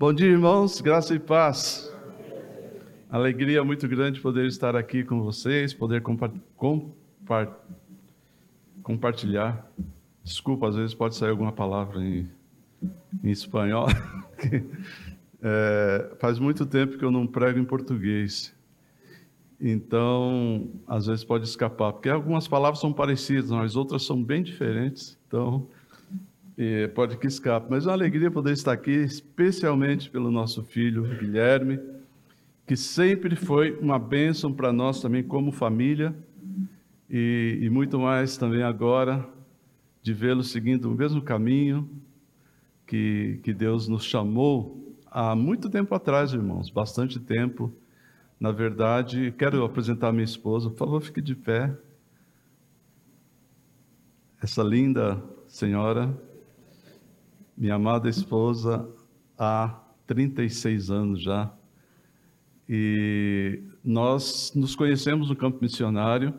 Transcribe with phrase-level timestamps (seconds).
[0.00, 1.92] Bom dia, irmãos, graça e paz.
[3.10, 7.58] Alegria muito grande poder estar aqui com vocês, poder compa compa
[8.80, 9.68] compartilhar.
[10.22, 12.30] Desculpa, às vezes pode sair alguma palavra em,
[13.24, 13.88] em espanhol.
[15.42, 18.54] é, faz muito tempo que eu não prego em português.
[19.60, 25.18] Então, às vezes pode escapar, porque algumas palavras são parecidas, mas outras são bem diferentes.
[25.26, 25.66] Então,
[26.94, 27.68] pode que escape.
[27.70, 31.78] Mas é uma alegria poder estar aqui, especialmente pelo nosso filho Guilherme,
[32.66, 36.14] que sempre foi uma bênção para nós também como família,
[37.08, 39.26] e, e muito mais também agora,
[40.02, 41.88] de vê-lo seguindo o mesmo caminho
[42.86, 47.72] que, que Deus nos chamou há muito tempo atrás, irmãos, bastante tempo.
[48.38, 51.74] Na verdade, quero apresentar minha esposa, por favor, fique de pé.
[54.40, 56.14] Essa linda senhora,
[57.58, 58.88] minha amada esposa
[59.36, 61.52] há 36 anos já.
[62.68, 66.32] E nós nos conhecemos no campo missionário.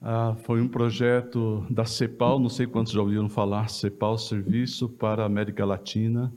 [0.00, 5.24] Ah, foi um projeto da CEPAL, não sei quantos já ouviram falar, CEPAL Serviço para
[5.24, 6.32] a América Latina.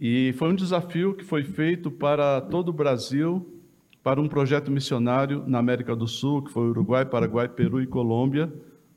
[0.00, 3.60] E foi um desafio que foi feito para todo o Brasil,
[4.04, 8.52] para um projeto missionário na América do Sul, que foi Uruguai, Paraguai, Peru e Colômbia,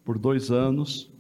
[0.06, 1.12] por dois anos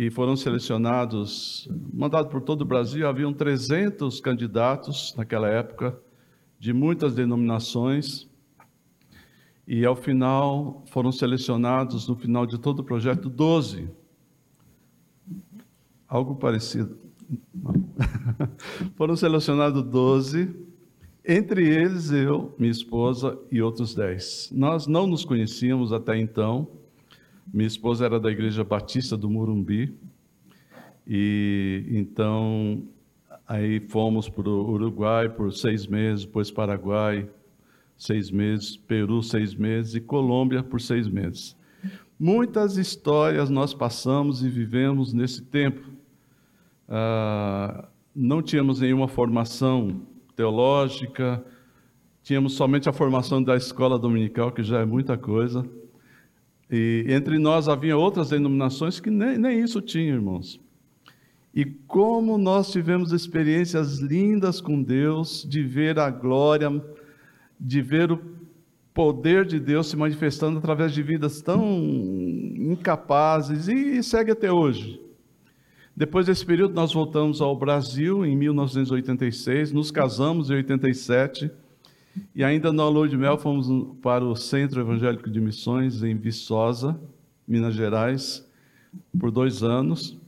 [0.00, 5.94] e foram selecionados, mandados por todo o Brasil, haviam 300 candidatos naquela época,
[6.58, 8.26] de muitas denominações,
[9.68, 13.90] e ao final foram selecionados, no final de todo o projeto, 12.
[16.08, 16.96] Algo parecido.
[18.96, 20.48] foram selecionados 12,
[21.22, 24.50] entre eles eu, minha esposa e outros 10.
[24.54, 26.79] Nós não nos conhecíamos até então,
[27.52, 29.94] minha esposa era da Igreja Batista do Morumbi,
[31.06, 32.82] e então
[33.46, 37.28] aí fomos para o Uruguai por seis meses, depois Paraguai
[37.96, 41.56] seis meses, Peru seis meses e Colômbia por seis meses.
[42.18, 45.80] Muitas histórias nós passamos e vivemos nesse tempo.
[46.88, 50.02] Ah, não tínhamos nenhuma formação
[50.36, 51.44] teológica,
[52.22, 55.66] tínhamos somente a formação da escola dominical, que já é muita coisa.
[56.70, 60.60] E entre nós havia outras denominações que nem, nem isso tinham, irmãos.
[61.52, 66.70] E como nós tivemos experiências lindas com Deus, de ver a glória,
[67.58, 68.20] de ver o
[68.94, 71.64] poder de Deus se manifestando através de vidas tão
[72.56, 75.00] incapazes e segue até hoje.
[75.96, 81.50] Depois desse período, nós voltamos ao Brasil em 1986, nos casamos em 87
[82.34, 83.68] e ainda na lua de mel fomos
[84.00, 87.00] para o Centro Evangélico de Missões em Viçosa,
[87.46, 88.46] Minas Gerais,
[89.18, 90.18] por dois anos.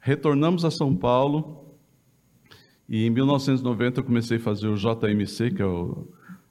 [0.00, 1.62] Retornamos a São Paulo
[2.88, 6.06] e em 1990 eu comecei a fazer o JMC, que é o,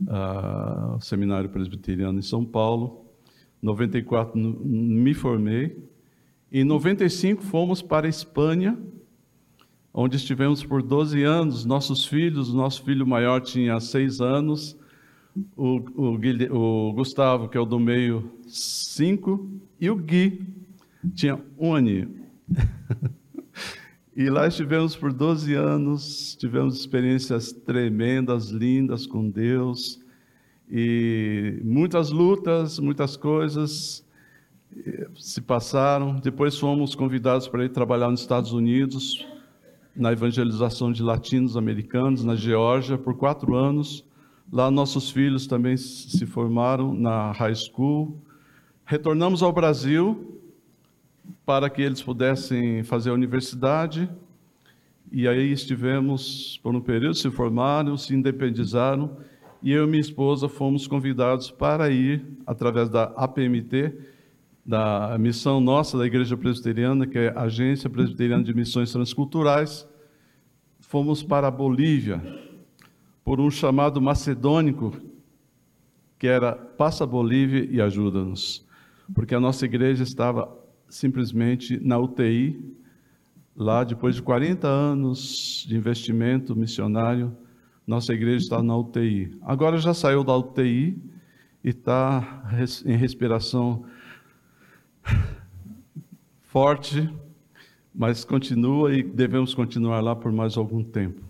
[0.08, 3.06] a, Seminário Presbiteriano em São Paulo.
[3.62, 5.78] Em 94 me formei.
[6.52, 8.78] Em 95 fomos para a Espanha,
[9.94, 11.66] onde estivemos por 12 anos.
[11.66, 14.78] Nossos filhos, nosso filho maior tinha 6 anos,
[15.56, 20.46] o, o, o, Gustavo, que é o do meio, 5, e o Gui
[21.14, 22.14] tinha um aninho.
[24.16, 30.00] e lá estivemos por 12 anos, tivemos experiências tremendas, lindas com Deus,
[30.70, 34.06] e muitas lutas, muitas coisas
[34.74, 36.16] eh, se passaram.
[36.22, 39.26] Depois fomos convidados para ir trabalhar nos Estados Unidos
[39.96, 44.06] na evangelização de latinos americanos na Geórgia por quatro anos.
[44.52, 48.18] Lá nossos filhos também se formaram na high school.
[48.86, 50.40] Retornamos ao Brasil
[51.46, 54.10] para que eles pudessem fazer a universidade.
[55.12, 59.18] E aí estivemos por um período, se formaram, se independizaram.
[59.62, 63.94] E eu e minha esposa fomos convidados para ir, através da APMT,
[64.66, 69.88] da missão nossa da Igreja Presbiteriana, que é a Agência Presbiteriana de Missões Transculturais,
[70.80, 72.22] fomos para a Bolívia
[73.24, 74.94] por um chamado macedônico
[76.20, 78.66] que era passa Bolívia e ajuda-nos,
[79.14, 80.56] porque a nossa igreja estava
[80.88, 82.78] simplesmente na UTI
[83.56, 87.36] lá depois de 40 anos de investimento missionário,
[87.86, 89.38] nossa igreja está na UTI.
[89.42, 91.02] Agora já saiu da UTI
[91.64, 92.44] e está
[92.86, 93.84] em respiração
[96.44, 97.10] forte,
[97.94, 101.22] mas continua e devemos continuar lá por mais algum tempo.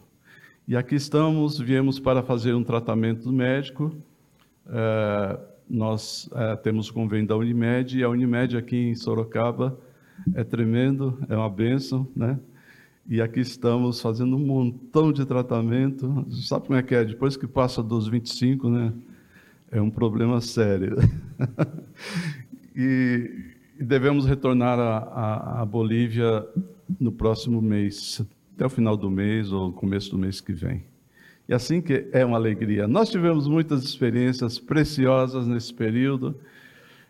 [0.68, 3.96] E aqui estamos, viemos para fazer um tratamento médico.
[4.68, 5.40] É,
[5.70, 9.78] nós é, temos convênio da Unimed e a Unimed aqui em Sorocaba
[10.34, 12.40] é tremendo, é uma bênção, né?
[13.08, 16.26] E aqui estamos fazendo um montão de tratamento.
[16.44, 17.04] Sabe como é que é?
[17.04, 18.94] Depois que passa dos 25, né?
[19.72, 20.98] É um problema sério.
[22.76, 26.45] e, e, devemos retornar à Bolívia
[27.00, 28.22] no próximo mês,
[28.56, 30.83] até o final do mês ou começo do mês que vem.
[31.50, 32.88] E assim que é uma alegria.
[32.88, 36.39] Nós tivemos muitas experiências preciosas nesse período.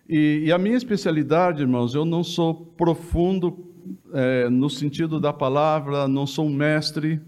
[0.08, 3.66] E, e a minha especialidade, irmãos, eu não sou profundo
[4.14, 7.22] é, no sentido da palavra, não sou um mestre,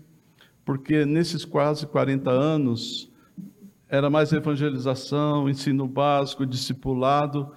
[0.65, 3.11] porque nesses quase 40 anos
[3.89, 7.51] era mais evangelização, ensino básico, discipulado,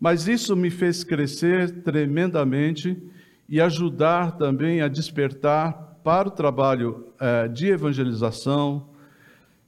[0.00, 2.96] mas isso me fez crescer tremendamente
[3.46, 8.88] e ajudar também a despertar para o trabalho é, de evangelização,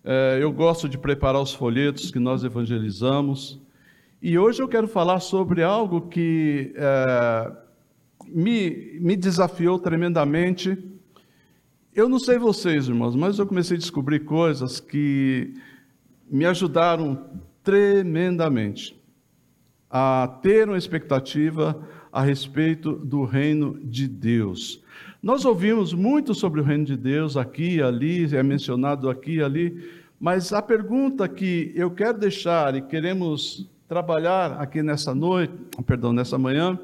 [0.03, 3.61] é, eu gosto de preparar os folhetos que nós evangelizamos.
[4.23, 7.53] E hoje eu quero falar sobre algo que é,
[8.27, 10.79] me, me desafiou tremendamente.
[11.95, 15.53] Eu não sei vocês, irmãos, mas eu comecei a descobrir coisas que
[16.31, 17.23] me ajudaram
[17.63, 19.02] tremendamente
[19.93, 24.83] a ter uma expectativa a respeito do reino de Deus.
[25.23, 29.43] Nós ouvimos muito sobre o reino de Deus aqui e ali, é mencionado aqui e
[29.43, 35.53] ali, mas a pergunta que eu quero deixar e queremos trabalhar aqui nessa noite,
[35.85, 36.79] perdão, nessa manhã,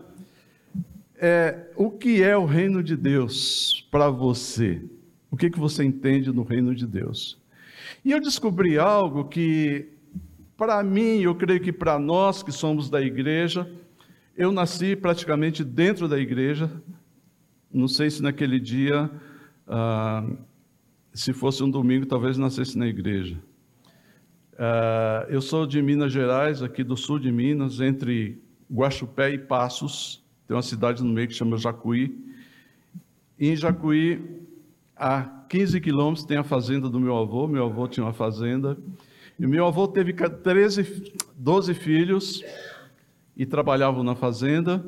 [1.17, 4.83] é o que é o reino de Deus para você?
[5.31, 7.39] O que, que você entende no reino de Deus?
[8.05, 9.89] E eu descobri algo que,
[10.59, 13.71] para mim, eu creio que para nós que somos da igreja,
[14.37, 16.69] eu nasci praticamente dentro da igreja,
[17.73, 19.09] não sei se naquele dia,
[19.69, 20.29] ah,
[21.15, 23.39] se fosse um domingo, talvez nascesse na igreja.
[24.59, 30.25] Ah, eu sou de Minas Gerais, aqui do sul de Minas, entre Guaxupé e Passos.
[30.49, 32.19] Tem uma cidade no meio que chama Jacuí.
[33.39, 34.43] E em Jacuí,
[34.97, 37.47] a 15 quilômetros, tem a fazenda do meu avô.
[37.47, 38.77] Meu avô tinha uma fazenda.
[39.39, 42.45] E meu avô teve 13, 12 filhos
[43.37, 44.85] e trabalhavam na fazenda.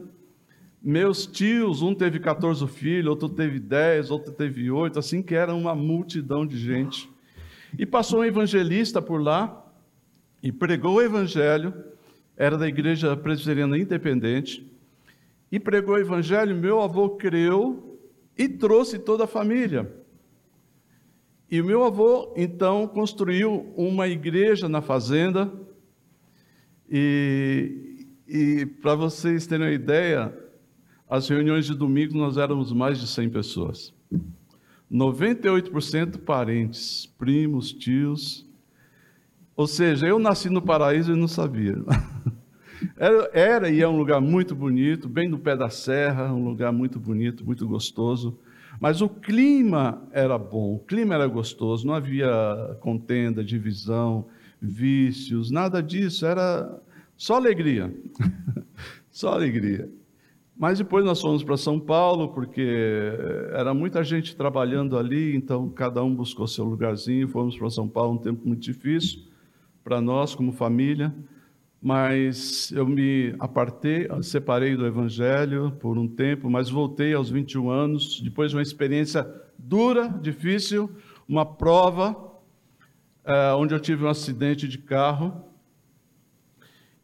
[0.83, 5.55] Meus tios, um teve 14 filhos, outro teve 10, outro teve 8, assim que era
[5.55, 7.09] uma multidão de gente.
[7.79, 9.65] E passou um evangelista por lá
[10.43, 11.73] e pregou o evangelho,
[12.37, 14.67] era da igreja presbiteriana independente,
[15.53, 17.99] e pregou o evangelho, meu avô creu
[18.37, 20.00] e trouxe toda a família.
[21.51, 25.53] E o meu avô, então, construiu uma igreja na fazenda,
[26.89, 30.33] e, e para vocês terem uma ideia,
[31.09, 33.93] as reuniões de domingo nós éramos mais de 100 pessoas.
[34.91, 38.47] 98% parentes, primos, tios.
[39.57, 41.77] Ou seja, eu nasci no paraíso e não sabia.
[42.97, 46.73] Era, era, e é um lugar muito bonito, bem no pé da serra, um lugar
[46.73, 48.39] muito bonito, muito gostoso.
[48.81, 54.27] Mas o clima era bom, o clima era gostoso, não havia contenda, divisão,
[54.61, 56.81] vícios, nada disso, era
[57.15, 57.95] só alegria.
[59.13, 59.91] só alegria.
[60.57, 62.67] Mas depois nós fomos para São Paulo, porque
[63.53, 67.29] era muita gente trabalhando ali, então cada um buscou seu lugarzinho.
[67.29, 69.21] Fomos para São Paulo, um tempo muito difícil
[69.85, 71.15] para nós, como família.
[71.83, 78.21] Mas eu me apartei, separei do Evangelho por um tempo, mas voltei aos 21 anos,
[78.21, 79.27] depois de uma experiência
[79.59, 80.91] dura, difícil,
[81.27, 82.15] uma prova,
[83.25, 85.45] é, onde eu tive um acidente de carro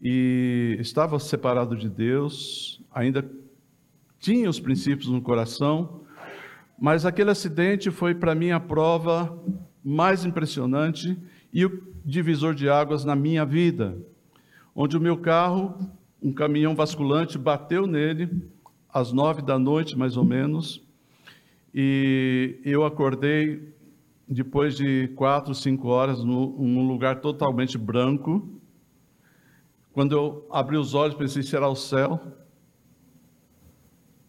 [0.01, 3.29] e estava separado de Deus, ainda
[4.19, 6.03] tinha os princípios no coração,
[6.79, 9.43] mas aquele acidente foi para mim a prova
[9.83, 11.17] mais impressionante
[11.53, 13.97] e o divisor de águas na minha vida,
[14.77, 15.91] onde o meu carro,
[16.23, 18.31] um caminhão basculante, bateu nele
[18.89, 20.87] às nove da noite, mais ou menos,
[21.75, 23.75] e eu acordei
[24.29, 28.49] depois de quatro, cinco horas num lugar totalmente branco.
[29.93, 32.21] Quando eu abri os olhos, pensei, será o céu?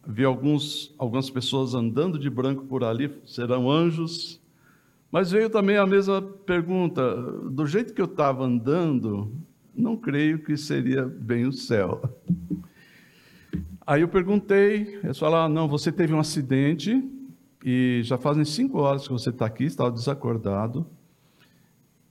[0.07, 4.41] vi alguns, algumas pessoas andando de branco por ali, serão anjos.
[5.11, 7.15] Mas veio também a mesma pergunta:
[7.49, 9.31] do jeito que eu estava andando,
[9.77, 12.01] não creio que seria bem o céu.
[13.85, 17.01] Aí eu perguntei, eles falaram: não, você teve um acidente
[17.63, 20.85] e já fazem cinco horas que você está aqui, estava desacordado.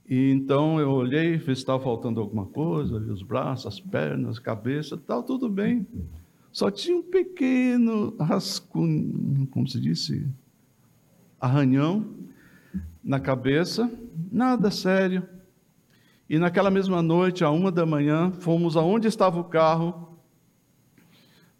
[0.09, 4.95] E então eu olhei, se estava faltando alguma coisa, os braços, as pernas, a cabeça,
[4.95, 5.85] estava tudo bem.
[6.51, 10.25] Só tinha um pequeno rascunho, como se disse,
[11.39, 12.15] arranhão
[13.03, 13.91] na cabeça,
[14.31, 15.36] nada sério.
[16.29, 20.19] E naquela mesma noite, à uma da manhã, fomos aonde estava o carro.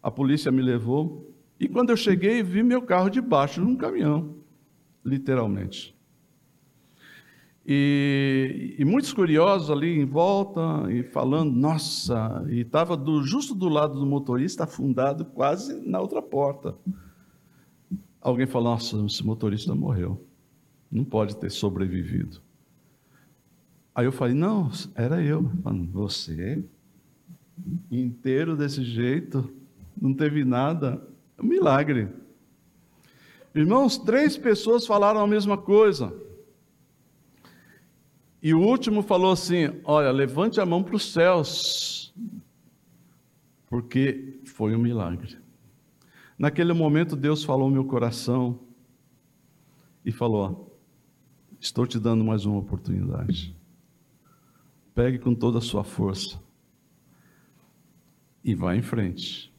[0.02, 4.36] A polícia me levou E quando eu cheguei, vi meu carro debaixo de um caminhão,
[5.04, 5.98] literalmente.
[7.70, 13.68] E, e, muitos curiosos ali em volta e falando, nossa, e estava do, justo do
[13.68, 16.76] lado do motorista, afundado quase na outra porta.
[18.22, 20.26] Alguém falou, nossa, esse motorista morreu,
[20.90, 22.42] não pode ter sobrevivido.
[23.98, 25.50] Aí eu falei, não, era eu.
[25.64, 26.64] Falei, você,
[27.90, 29.52] inteiro desse jeito,
[30.00, 31.02] não teve nada,
[31.36, 32.08] é um milagre.
[33.56, 36.14] Irmãos, três pessoas falaram a mesma coisa.
[38.40, 42.14] E o último falou assim: Olha, levante a mão para os céus,
[43.66, 45.40] porque foi um milagre.
[46.38, 48.60] Naquele momento, Deus falou ao meu coração
[50.06, 50.80] e falou:
[51.60, 53.57] Estou te dando mais uma oportunidade.
[54.98, 56.42] Pegue com toda a sua força
[58.44, 59.54] e vá em frente,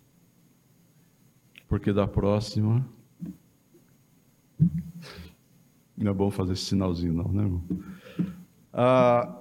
[1.69, 2.85] porque da próxima.
[5.97, 7.63] Não é bom fazer esse sinalzinho, não, né, irmão?
[8.73, 9.33] Ah,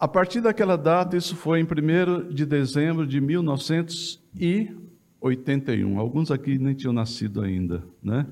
[0.00, 5.98] a partir daquela data, isso foi em 1 de dezembro de 1981.
[5.98, 8.26] Alguns aqui nem tinham nascido ainda, né?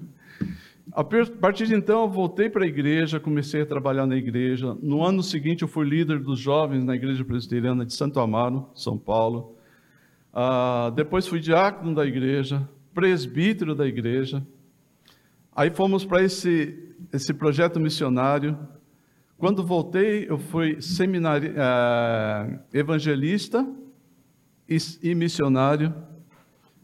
[0.93, 4.77] A partir de então, eu voltei para a igreja, comecei a trabalhar na igreja.
[4.83, 8.99] No ano seguinte, eu fui líder dos jovens na igreja presbiteriana de Santo Amaro, São
[8.99, 9.57] Paulo.
[10.33, 14.45] Ah, depois fui diácono da igreja, presbítero da igreja.
[15.55, 18.59] Aí fomos para esse, esse projeto missionário
[19.41, 23.67] quando voltei, eu fui seminari, uh, evangelista
[24.69, 25.95] e, e missionário.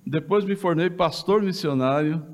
[0.07, 2.25] Depois me formei pastor missionário.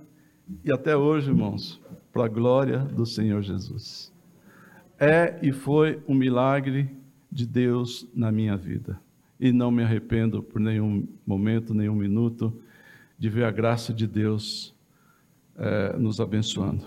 [0.65, 1.81] E até hoje, irmãos,
[2.13, 4.13] para a glória do Senhor Jesus.
[4.99, 6.89] É e foi um milagre
[7.31, 9.01] de Deus na minha vida.
[9.41, 12.53] E não me arrependo por nenhum momento, nenhum minuto,
[13.19, 14.75] de ver a graça de Deus
[15.57, 16.87] eh, nos abençoando.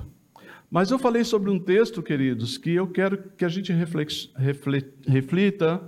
[0.70, 3.72] Mas eu falei sobre um texto, queridos, que eu quero que a gente
[5.08, 5.82] reflita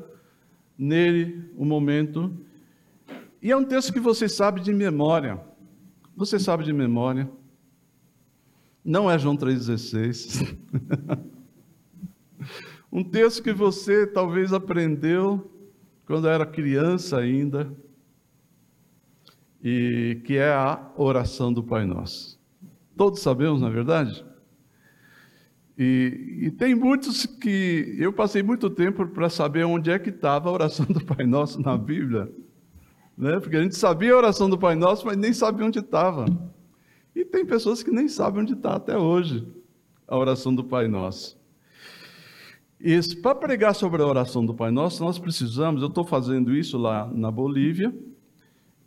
[0.77, 2.31] nele um momento.
[3.41, 5.39] E é um texto que você sabe de memória.
[6.15, 7.29] Você sabe de memória.
[8.87, 10.57] Não é João 3,16.
[12.89, 15.51] um texto que você talvez aprendeu
[16.05, 17.69] quando era criança ainda.
[19.61, 22.39] E que é a oração do Pai Nosso.
[22.95, 24.25] Todos sabemos, na é verdade?
[25.77, 30.47] E, e, tem muitos que eu passei muito tempo para saber onde é que estava
[30.47, 32.31] a oração do Pai Nosso na Bíblia,
[33.17, 33.37] né?
[33.41, 36.25] Porque a gente sabia a oração do Pai Nosso, mas nem sabia onde estava.
[37.17, 39.43] E tem pessoas que nem sabem onde está até hoje
[40.07, 41.35] a oração do Pai Nosso.
[42.79, 45.81] E para pregar sobre a oração do Pai Nosso, nós precisamos.
[45.81, 47.91] Eu estou fazendo isso lá na Bolívia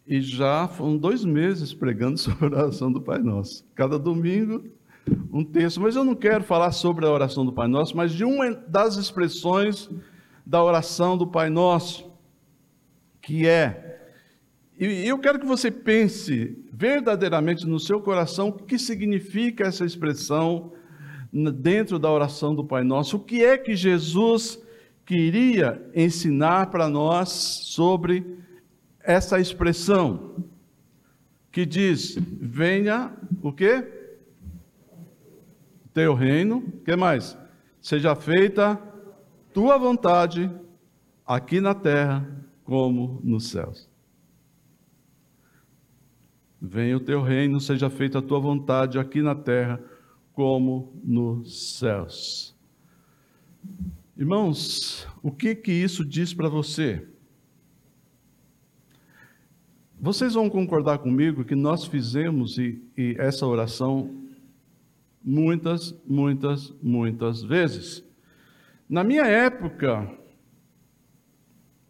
[0.07, 3.65] e já foram dois meses pregando sobre a oração do Pai Nosso.
[3.75, 4.63] Cada domingo
[5.33, 8.25] um texto, mas eu não quero falar sobre a oração do Pai Nosso, mas de
[8.25, 9.91] uma das expressões
[10.47, 12.09] da oração do Pai Nosso,
[13.21, 13.90] que é,
[14.87, 20.73] e eu quero que você pense verdadeiramente no seu coração o que significa essa expressão
[21.33, 24.61] dentro da oração do Pai Nosso, o que é que Jesus
[25.05, 28.39] queria ensinar para nós sobre
[29.03, 30.37] essa expressão
[31.53, 33.85] que diz: venha o quê?
[35.93, 37.37] teu reino, que mais?
[37.83, 38.81] Seja feita
[39.53, 40.51] tua vontade
[41.27, 42.27] aqui na terra
[42.65, 43.90] como nos céus.
[46.61, 49.81] Venha o teu reino, seja feita a tua vontade aqui na terra
[50.33, 52.55] como nos céus.
[54.17, 57.07] Irmãos, o que que isso diz para você?
[59.99, 64.11] Vocês vão concordar comigo que nós fizemos e, e essa oração
[65.23, 68.05] muitas, muitas, muitas vezes.
[68.89, 70.11] Na minha época,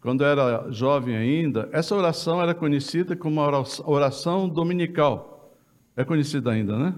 [0.01, 5.55] quando era jovem ainda, essa oração era conhecida como a oração dominical.
[5.95, 6.95] É conhecida ainda, né?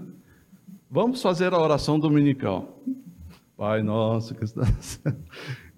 [0.89, 2.81] Vamos fazer a oração dominical.
[3.57, 4.61] Pai nosso que está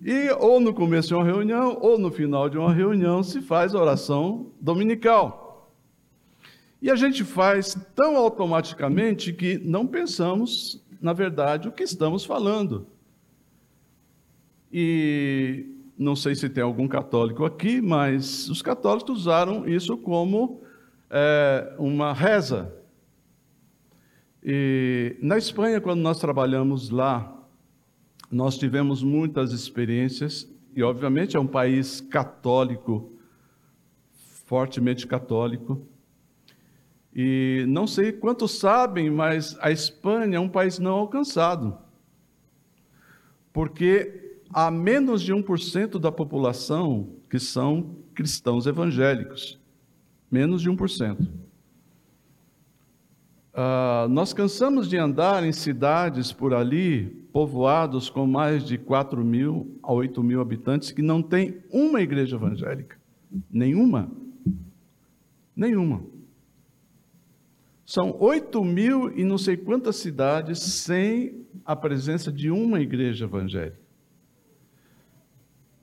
[0.01, 3.73] E ou no começo de uma reunião, ou no final de uma reunião, se faz
[3.73, 5.71] a oração dominical.
[6.79, 12.85] E a gente faz tão automaticamente que não pensamos, na verdade, o que estamos falando.
[14.71, 20.61] E não sei se tem algum católico aqui, mas os católicos usaram isso como
[21.09, 22.73] é, uma reza.
[24.43, 27.31] E na Espanha, quando nós trabalhamos lá,
[28.29, 33.13] nós tivemos muitas experiências, e obviamente é um país católico,
[34.45, 35.87] fortemente católico.
[37.15, 41.77] E não sei quantos sabem, mas a Espanha é um país não alcançado.
[43.53, 44.24] Porque
[44.55, 49.59] há menos de 1% da população que são cristãos evangélicos.
[50.31, 51.27] Menos de 1%.
[53.53, 59.77] Uh, nós cansamos de andar em cidades por ali, povoados com mais de 4 mil
[59.83, 62.97] a 8 mil habitantes, que não tem uma igreja evangélica.
[63.51, 64.09] Nenhuma.
[65.53, 66.01] Nenhuma.
[67.85, 73.84] São 8 mil e não sei quantas cidades sem a presença de uma igreja evangélica.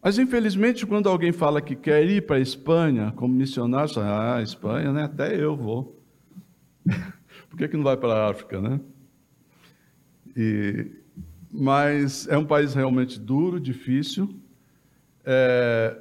[0.03, 4.93] Mas, infelizmente, quando alguém fala que quer ir para a Espanha como missionário, ah, Espanha,
[4.93, 5.05] né?
[5.05, 5.97] até eu vou.
[7.49, 8.81] Por que, que não vai para a África, né?
[10.37, 10.91] E,
[11.53, 14.35] mas é um país realmente duro, difícil.
[15.25, 15.97] É,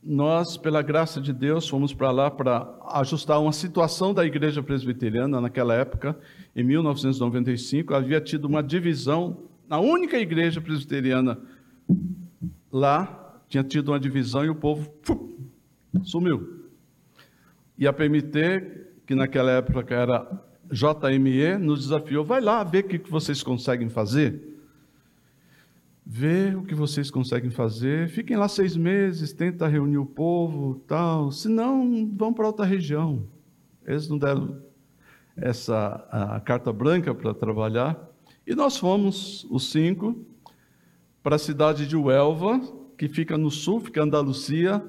[0.00, 5.40] nós, pela graça de Deus, fomos para lá para ajustar uma situação da igreja presbiteriana
[5.40, 6.16] naquela época,
[6.54, 11.38] em 1995, havia tido uma divisão na única igreja presbiteriana
[12.72, 14.92] lá, tinha tido uma divisão e o povo
[16.04, 16.70] sumiu.
[17.76, 23.10] E a PMT, que naquela época era JME nos desafiou, vai lá ver o que
[23.10, 24.48] vocês conseguem fazer.
[26.06, 31.30] Vê o que vocês conseguem fazer, fiquem lá seis meses, tenta reunir o povo, tal.
[31.30, 33.26] Se não, vão para outra região.
[33.86, 34.60] Eles não deram
[35.36, 37.98] essa a carta branca para trabalhar.
[38.46, 40.24] E nós fomos, os cinco,
[41.22, 42.60] para a cidade de Huelva,
[42.96, 44.82] que fica no sul, fica Andalucia,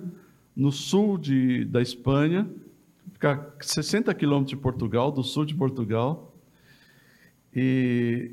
[0.55, 2.49] no sul de, da Espanha,
[3.13, 6.33] fica a 60 quilômetros de Portugal, do sul de Portugal,
[7.53, 8.31] e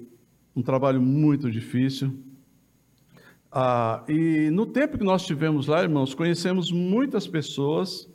[0.54, 2.14] um trabalho muito difícil.
[3.50, 8.08] Ah, e no tempo que nós tivemos lá, irmãos, conhecemos muitas pessoas,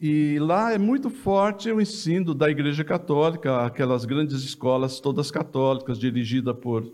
[0.00, 5.98] e lá é muito forte o ensino da Igreja Católica, aquelas grandes escolas todas católicas,
[5.98, 6.92] dirigidas por,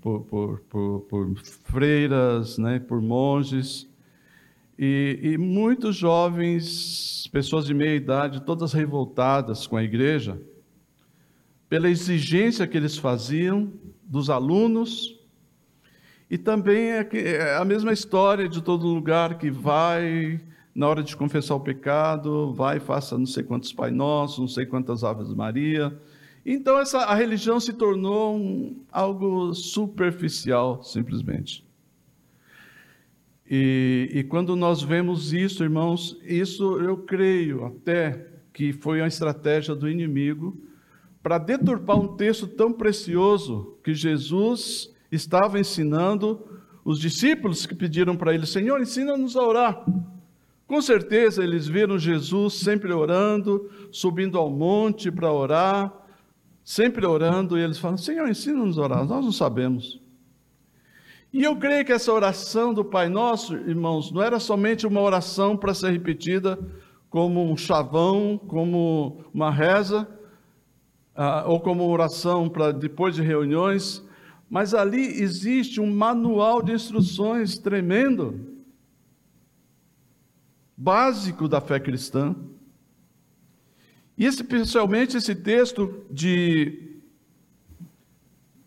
[0.00, 3.88] por, por, por, por freiras, né, por monges.
[4.78, 10.40] E, e, muitos jovens, pessoas de meia idade, todas revoltadas com a igreja,
[11.68, 15.18] pela exigência que eles faziam dos alunos,
[16.28, 20.40] e também é, é a mesma história de todo lugar que vai,
[20.74, 24.66] na hora de confessar o pecado, vai faça não sei quantos Pai Nossos, não sei
[24.66, 25.96] quantas Aves Maria.
[26.44, 31.64] Então essa, a religião se tornou um, algo superficial, simplesmente.
[33.50, 39.74] E, e quando nós vemos isso, irmãos, isso eu creio até que foi uma estratégia
[39.74, 40.56] do inimigo
[41.22, 46.40] para deturpar um texto tão precioso que Jesus estava ensinando
[46.84, 49.84] os discípulos que pediram para ele: Senhor, ensina-nos a orar.
[50.66, 55.92] Com certeza eles viram Jesus sempre orando, subindo ao monte para orar,
[56.64, 59.04] sempre orando, e eles falam: Senhor, ensina-nos a orar.
[59.04, 60.00] Nós não sabemos.
[61.32, 65.56] E eu creio que essa oração do Pai Nosso, irmãos, não era somente uma oração
[65.56, 66.58] para ser repetida
[67.10, 70.08] como um chavão, como uma reza,
[71.16, 74.04] uh, ou como oração para depois de reuniões,
[74.48, 78.40] mas ali existe um manual de instruções tremendo,
[80.76, 82.34] básico da fé cristã.
[84.16, 87.00] E especialmente esse texto de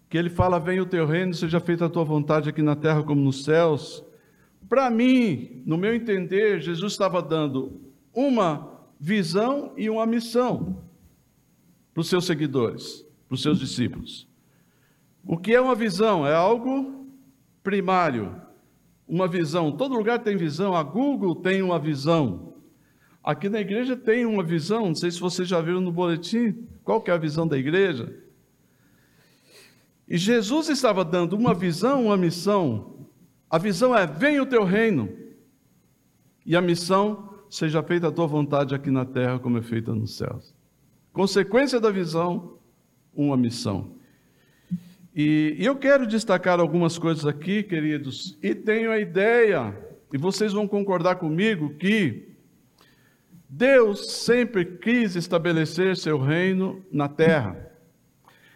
[0.10, 3.04] que ele fala: Venha o teu reino, seja feita a tua vontade aqui na terra
[3.04, 4.04] como nos céus.
[4.68, 7.80] Para mim, no meu entender, Jesus estava dando
[8.14, 10.82] uma visão e uma missão
[11.94, 14.28] para os seus seguidores, para os seus discípulos.
[15.26, 16.26] O que é uma visão?
[16.26, 17.08] É algo
[17.64, 18.42] primário.
[19.08, 19.72] Uma visão.
[19.72, 20.76] Todo lugar tem visão.
[20.76, 22.54] A Google tem uma visão.
[23.28, 24.86] Aqui na igreja tem uma visão.
[24.86, 26.66] Não sei se vocês já viram no boletim.
[26.82, 28.18] Qual que é a visão da igreja?
[30.08, 33.06] E Jesus estava dando uma visão, uma missão.
[33.50, 35.10] A visão é: venha o teu reino.
[36.46, 40.16] E a missão, seja feita a tua vontade aqui na terra, como é feita nos
[40.16, 40.56] céus.
[41.12, 42.58] Consequência da visão,
[43.13, 43.92] uma missão.
[45.13, 49.78] E, e eu quero destacar algumas coisas aqui, queridos, e tenho a ideia,
[50.13, 52.27] e vocês vão concordar comigo, que
[53.50, 57.72] Deus sempre quis estabelecer seu reino na terra.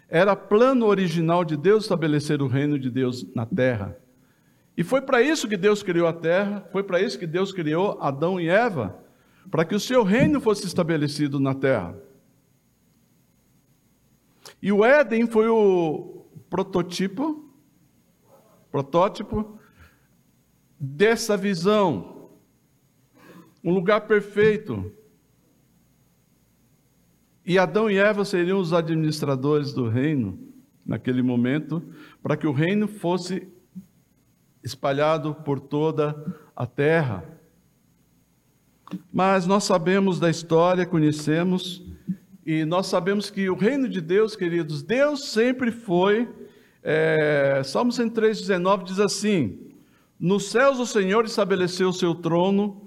[0.08, 3.96] Era plano original de Deus estabelecer o reino de Deus na terra.
[4.76, 7.98] E foi para isso que Deus criou a terra, foi para isso que Deus criou
[8.00, 8.98] Adão e Eva,
[9.50, 11.96] para que o seu reino fosse estabelecido na terra.
[14.60, 17.50] E o Éden foi o prototipo,
[18.70, 19.58] protótipo
[20.78, 22.21] dessa visão.
[23.64, 24.92] Um lugar perfeito,
[27.44, 30.38] E Adão e Eva seriam os administradores do reino
[30.86, 31.82] naquele momento,
[32.22, 33.48] para que o reino fosse
[34.62, 36.14] espalhado por toda
[36.54, 37.24] a terra.
[39.12, 41.84] Mas nós sabemos da história, conhecemos,
[42.44, 46.28] e nós sabemos que o reino de Deus, queridos, Deus sempre foi.
[46.82, 49.70] É, Salmo 103,19 diz assim:
[50.18, 52.81] Nos céus o Senhor estabeleceu o seu trono,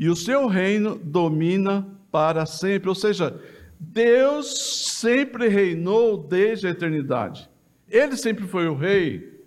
[0.00, 2.88] e o seu reino domina para sempre.
[2.88, 3.38] Ou seja,
[3.78, 7.50] Deus sempre reinou desde a eternidade.
[7.86, 9.44] Ele sempre foi o rei.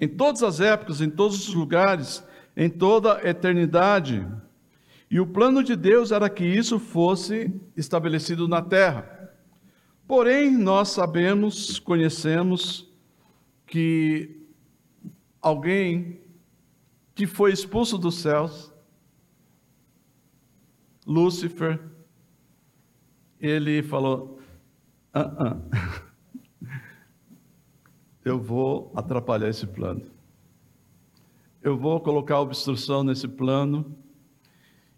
[0.00, 2.22] Em todas as épocas, em todos os lugares,
[2.56, 4.24] em toda a eternidade.
[5.10, 9.32] E o plano de Deus era que isso fosse estabelecido na terra.
[10.06, 12.88] Porém, nós sabemos, conhecemos
[13.66, 14.46] que
[15.42, 16.20] alguém
[17.12, 18.75] que foi expulso dos céus,
[21.06, 21.80] Lúcifer,
[23.40, 24.40] ele falou:
[25.14, 25.56] ah, ah,
[28.24, 30.02] eu vou atrapalhar esse plano.
[31.62, 33.96] Eu vou colocar obstrução nesse plano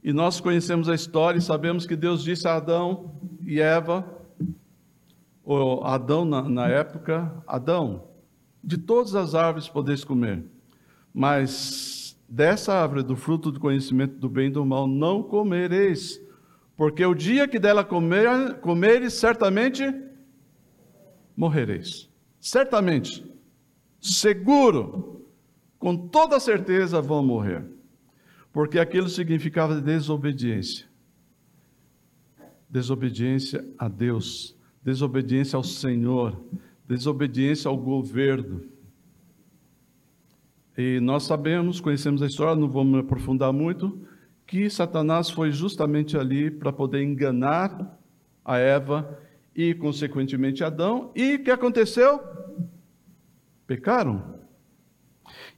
[0.03, 4.07] e nós conhecemos a história e sabemos que Deus disse a Adão e Eva,
[5.45, 8.09] ou Adão na, na época, Adão,
[8.63, 10.45] de todas as árvores podeis comer,
[11.13, 11.98] mas
[12.29, 16.21] dessa árvore do fruto do conhecimento do bem e do mal não comereis,
[16.77, 19.83] porque o dia que dela comer, comeres, certamente
[21.37, 22.09] morrereis.
[22.41, 23.25] Certamente,
[24.01, 25.27] seguro,
[25.79, 27.65] com toda certeza vão morrer
[28.59, 30.87] porque aquilo significava desobediência.
[32.69, 36.45] Desobediência a Deus, desobediência ao Senhor,
[36.87, 38.65] desobediência ao governo.
[40.79, 44.01] E nós sabemos, conhecemos a história, não vamos aprofundar muito,
[44.47, 47.99] que Satanás foi justamente ali para poder enganar
[48.45, 49.19] a Eva
[49.57, 51.11] e, consequentemente, Adão.
[51.17, 52.21] E o que aconteceu?
[53.67, 54.39] Pecaram.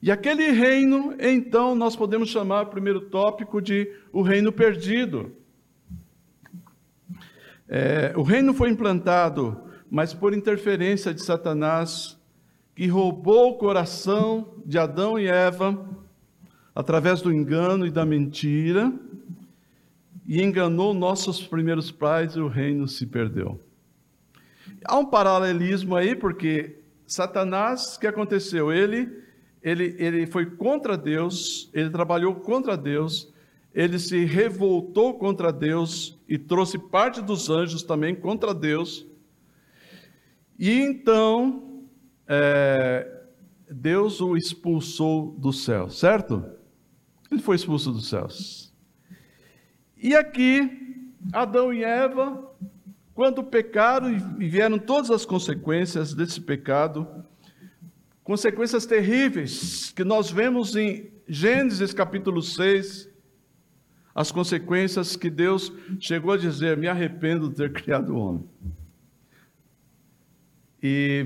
[0.01, 5.35] E aquele reino, então, nós podemos chamar o primeiro tópico de o reino perdido.
[7.69, 9.55] É, o reino foi implantado,
[9.87, 12.19] mas por interferência de Satanás,
[12.75, 15.87] que roubou o coração de Adão e Eva
[16.73, 18.91] através do engano e da mentira,
[20.25, 23.59] e enganou nossos primeiros pais e o reino se perdeu.
[24.85, 28.71] Há um paralelismo aí, porque Satanás, o que aconteceu?
[28.71, 29.21] Ele
[29.61, 33.31] ele, ele foi contra Deus, ele trabalhou contra Deus,
[33.73, 39.05] ele se revoltou contra Deus e trouxe parte dos anjos também contra Deus.
[40.57, 41.70] E então,
[42.33, 43.23] é,
[43.69, 46.41] Deus o expulsou do céu, certo?
[47.29, 48.73] Ele foi expulso dos céus.
[49.97, 52.49] E aqui, Adão e Eva,
[53.13, 57.05] quando pecaram e vieram todas as consequências desse pecado,
[58.23, 63.09] consequências terríveis que nós vemos em Gênesis capítulo 6,
[64.15, 68.49] as consequências que Deus chegou a dizer: Me arrependo de ter criado o homem.
[70.81, 71.25] E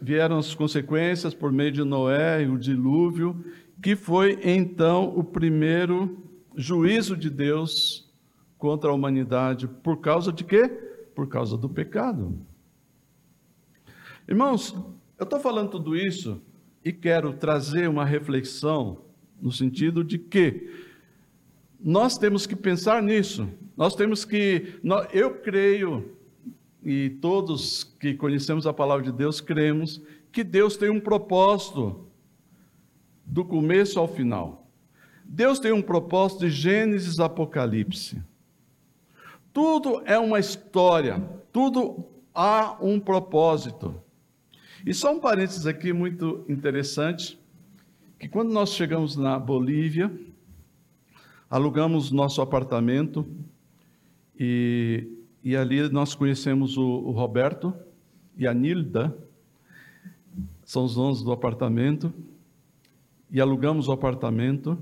[0.00, 3.44] vieram as consequências por meio de Noé e o dilúvio,
[3.82, 6.22] que foi então o primeiro
[6.56, 8.10] juízo de Deus
[8.56, 9.68] contra a humanidade.
[9.68, 10.68] Por causa de quê?
[11.14, 12.38] Por causa do pecado.
[14.26, 14.74] Irmãos,
[15.18, 16.40] eu estou falando tudo isso
[16.84, 19.02] e quero trazer uma reflexão
[19.40, 20.70] no sentido de que
[21.80, 23.48] nós temos que pensar nisso.
[23.76, 24.80] Nós temos que,
[25.12, 26.17] eu creio
[26.82, 32.06] e todos que conhecemos a palavra de Deus cremos que Deus tem um propósito
[33.24, 34.66] do começo ao final.
[35.24, 38.22] Deus tem um propósito de Gênesis Apocalipse.
[39.52, 41.20] Tudo é uma história,
[41.52, 44.00] tudo há um propósito.
[44.86, 47.38] E só um parênteses aqui muito interessante,
[48.18, 50.10] que quando nós chegamos na Bolívia,
[51.50, 53.26] alugamos nosso apartamento
[54.38, 57.74] e, e ali nós conhecemos o, o Roberto
[58.36, 59.16] e a Nilda,
[60.64, 62.12] são os donos do apartamento,
[63.30, 64.78] e alugamos o apartamento.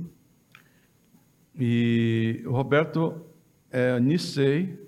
[1.58, 3.22] E o Roberto
[3.70, 4.78] é Nicei,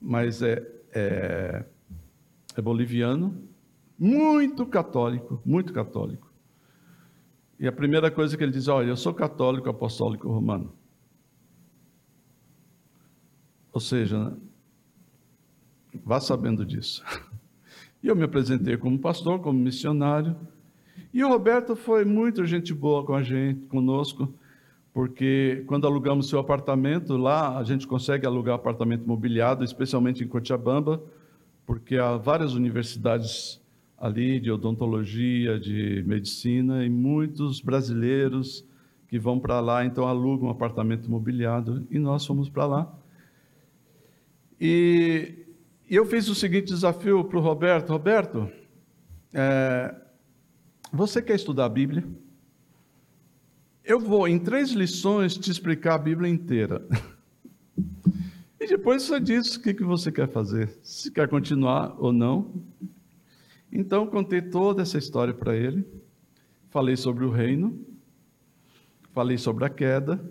[0.00, 1.64] mas é, é,
[2.56, 3.42] é boliviano,
[3.98, 6.30] muito católico, muito católico.
[7.58, 10.72] E a primeira coisa que ele diz: Olha, eu sou católico apostólico romano.
[13.72, 14.34] Ou seja,
[16.04, 17.04] vá sabendo disso.
[18.02, 20.34] E eu me apresentei como pastor, como missionário.
[21.12, 24.32] E o Roberto foi muito gente boa com a gente, conosco,
[24.92, 31.02] porque quando alugamos seu apartamento, lá a gente consegue alugar apartamento mobiliado, especialmente em Cochabamba,
[31.66, 33.60] porque há várias universidades
[33.98, 38.64] ali de odontologia, de medicina, e muitos brasileiros
[39.08, 42.98] que vão para lá, então alugam um apartamento mobiliado, e nós fomos para lá.
[44.60, 45.34] E,
[45.90, 48.50] e, eu fiz o seguinte desafio para o Roberto: Roberto,
[49.34, 49.94] é,
[50.92, 52.04] você quer estudar a Bíblia?
[53.84, 56.86] Eu vou, em três lições, te explicar a Bíblia inteira.
[58.62, 62.62] E depois você diz o que, que você quer fazer, se quer continuar ou não.
[63.72, 65.82] Então, contei toda essa história para ele.
[66.68, 67.82] Falei sobre o reino,
[69.14, 70.22] falei sobre a queda,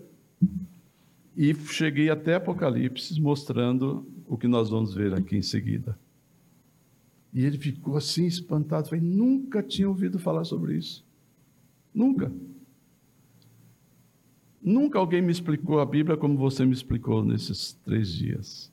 [1.36, 5.98] e cheguei até Apocalipse, mostrando o que nós vamos ver aqui em seguida.
[7.34, 8.88] E ele ficou assim espantado.
[8.88, 11.04] Falei, nunca tinha ouvido falar sobre isso.
[11.92, 12.32] Nunca.
[14.62, 18.72] Nunca alguém me explicou a Bíblia como você me explicou nesses três dias.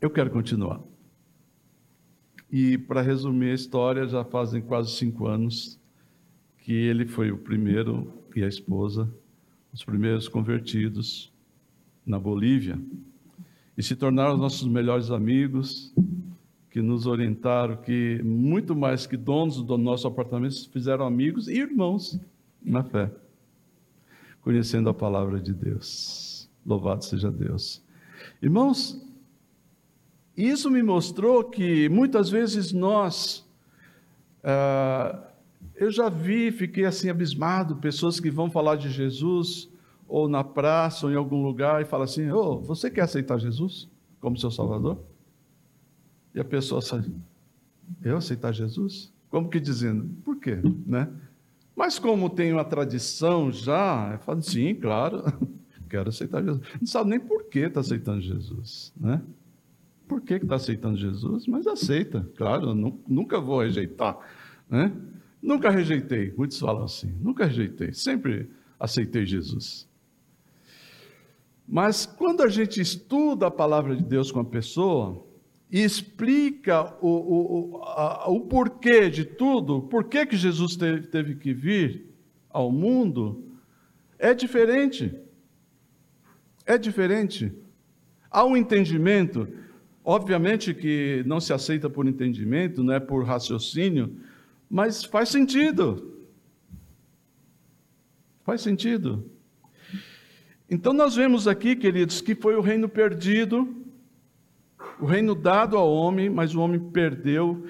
[0.00, 0.80] Eu quero continuar.
[2.50, 5.78] E para resumir a história, já fazem quase cinco anos
[6.58, 9.08] que ele foi o primeiro e a esposa,
[9.72, 11.32] os primeiros convertidos
[12.04, 12.76] na Bolívia.
[13.76, 15.94] E se tornaram nossos melhores amigos,
[16.70, 22.18] que nos orientaram, que muito mais que donos do nosso apartamento, fizeram amigos e irmãos
[22.62, 23.10] na fé
[24.42, 26.48] conhecendo a palavra de Deus.
[26.66, 27.82] Louvado seja Deus.
[28.42, 29.00] Irmãos,
[30.36, 33.46] isso me mostrou que muitas vezes nós,
[34.42, 35.28] ah,
[35.76, 39.68] eu já vi, fiquei assim abismado, pessoas que vão falar de Jesus,
[40.12, 43.88] ou na praça, ou em algum lugar, e falam assim: oh, você quer aceitar Jesus
[44.20, 44.98] como seu Salvador?
[46.34, 47.02] E a pessoa sai,
[48.04, 49.10] eu aceitar Jesus?
[49.30, 50.06] Como que dizendo?
[50.22, 50.58] Por quê?
[50.86, 51.08] Né?
[51.74, 55.24] Mas como tem uma tradição já, falo, sim, claro,
[55.88, 56.60] quero aceitar Jesus.
[56.78, 59.22] Não sabe nem por que está aceitando Jesus, né?
[60.06, 61.46] Por que está aceitando Jesus?
[61.46, 62.74] Mas aceita, claro,
[63.08, 64.18] nunca vou rejeitar,
[64.68, 64.92] né?
[65.40, 69.90] Nunca rejeitei, muitos falam assim, nunca rejeitei, sempre aceitei Jesus.
[71.72, 75.24] Mas quando a gente estuda a palavra de Deus com a pessoa,
[75.70, 81.54] e explica o, o, a, o porquê de tudo, por que Jesus teve, teve que
[81.54, 82.14] vir
[82.50, 83.42] ao mundo,
[84.18, 85.18] é diferente.
[86.66, 87.50] É diferente.
[88.30, 89.48] Há um entendimento,
[90.04, 94.14] obviamente que não se aceita por entendimento, não é por raciocínio,
[94.68, 96.18] mas faz sentido.
[98.44, 99.31] Faz sentido.
[100.72, 103.76] Então nós vemos aqui, queridos, que foi o reino perdido,
[104.98, 107.66] o reino dado ao homem, mas o homem perdeu,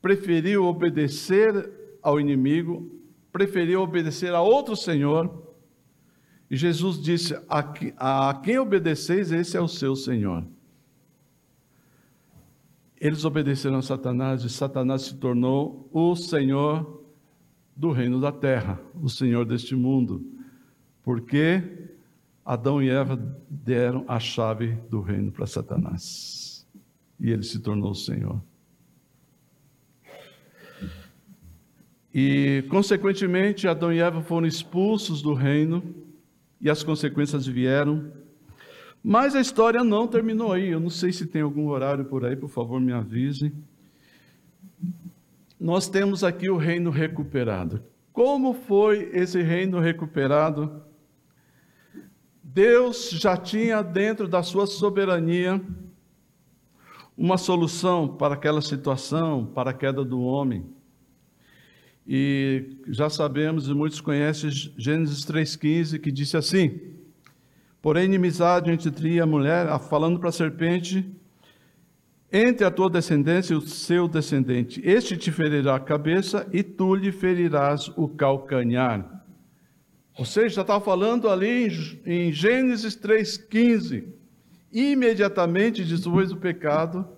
[0.00, 1.68] preferiu obedecer
[2.00, 2.88] ao inimigo,
[3.32, 5.56] preferiu obedecer a outro senhor.
[6.48, 10.46] E Jesus disse: A quem obedeceis, esse é o seu senhor.
[13.00, 17.02] Eles obedeceram a Satanás e Satanás se tornou o senhor
[17.74, 20.24] do reino da terra, o senhor deste mundo.
[21.02, 21.85] Porque
[22.46, 23.16] Adão e Eva
[23.50, 26.64] deram a chave do reino para Satanás
[27.18, 28.40] e ele se tornou o Senhor.
[32.14, 35.82] E, consequentemente, Adão e Eva foram expulsos do reino
[36.60, 38.12] e as consequências vieram.
[39.02, 40.68] Mas a história não terminou aí.
[40.68, 43.52] Eu não sei se tem algum horário por aí, por favor, me avise.
[45.58, 47.82] Nós temos aqui o reino recuperado.
[48.12, 50.85] Como foi esse reino recuperado?
[52.56, 55.60] Deus já tinha dentro da sua soberania
[57.14, 60.64] uma solução para aquela situação, para a queda do homem.
[62.08, 66.80] E já sabemos, e muitos conhecem Gênesis 3,15, que disse assim:
[67.82, 71.06] Porém, inimizade entre ti e a mulher, falando para a serpente,
[72.32, 76.94] entre a tua descendência e o seu descendente, este te ferirá a cabeça e tu
[76.94, 79.25] lhe ferirás o calcanhar.
[80.18, 84.16] Ou seja, estava falando ali em, em Gênesis 3,15
[84.72, 87.08] imediatamente depois do pecado,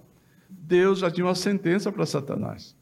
[0.49, 2.77] Deus já tinha uma sentença para Satanás.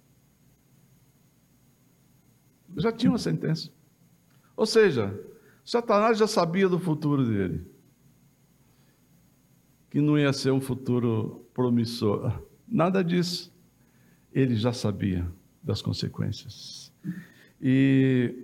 [2.77, 3.71] Já tinha uma sentença.
[4.57, 5.19] Ou seja,
[5.65, 7.67] Satanás já sabia do futuro dele.
[9.91, 12.43] Que não ia ser um futuro promissor.
[12.69, 13.55] Nada disso.
[14.33, 15.27] Ele já sabia
[15.63, 16.93] das consequências.
[17.61, 18.35] E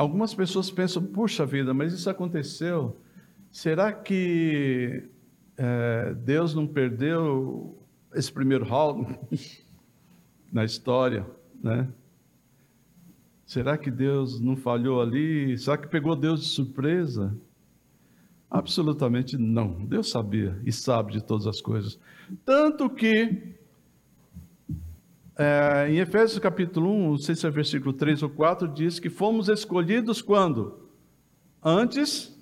[0.00, 2.96] algumas pessoas pensam: puxa vida, mas isso aconteceu
[3.50, 5.10] Será que
[5.56, 7.76] é, Deus não perdeu
[8.14, 9.18] esse primeiro round
[10.52, 11.26] na história,
[11.62, 11.88] né?
[13.44, 15.58] Será que Deus não falhou ali?
[15.58, 17.36] Será que pegou Deus de surpresa?
[18.48, 19.84] Absolutamente não.
[19.84, 21.98] Deus sabia e sabe de todas as coisas.
[22.44, 23.56] Tanto que,
[25.40, 29.08] é, em Efésios capítulo 1, não sei se é versículo 3 ou 4, diz que
[29.08, 30.90] fomos escolhidos quando?
[31.62, 32.38] Antes.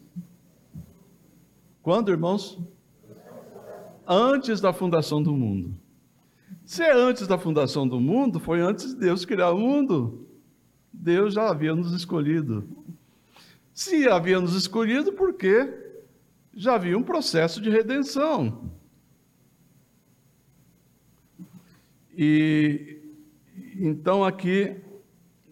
[1.80, 2.58] Quando, irmãos?
[4.04, 5.78] Antes da fundação do mundo.
[6.64, 10.26] Se é antes da fundação do mundo, foi antes de Deus criar o mundo.
[10.92, 12.68] Deus já havia nos escolhido.
[13.72, 15.72] Se havia nos escolhido, porque
[16.52, 18.72] já havia um processo de redenção.
[22.20, 22.98] E
[23.76, 24.74] então aqui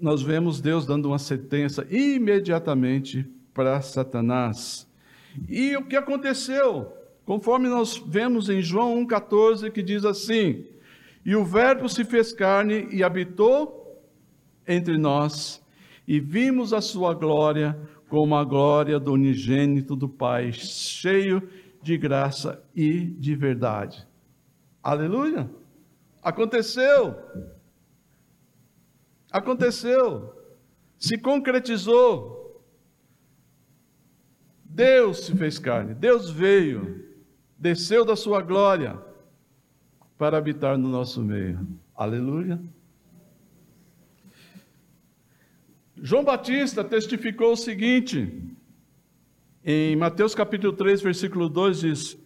[0.00, 3.24] nós vemos Deus dando uma sentença imediatamente
[3.54, 4.84] para Satanás.
[5.48, 6.92] E o que aconteceu?
[7.24, 10.66] Conforme nós vemos em João 1,14, que diz assim:
[11.24, 14.02] E o Verbo se fez carne e habitou
[14.66, 15.64] entre nós
[16.06, 21.48] e vimos a sua glória como a glória do unigênito do Pai, cheio
[21.80, 24.04] de graça e de verdade.
[24.82, 25.48] Aleluia!
[26.26, 27.14] Aconteceu!
[29.30, 30.34] Aconteceu!
[30.98, 32.64] Se concretizou.
[34.64, 37.16] Deus se fez carne, Deus veio,
[37.56, 39.00] desceu da sua glória
[40.18, 41.64] para habitar no nosso meio.
[41.94, 42.60] Aleluia!
[45.94, 48.42] João Batista testificou o seguinte,
[49.64, 52.18] em Mateus capítulo 3, versículo 2 diz: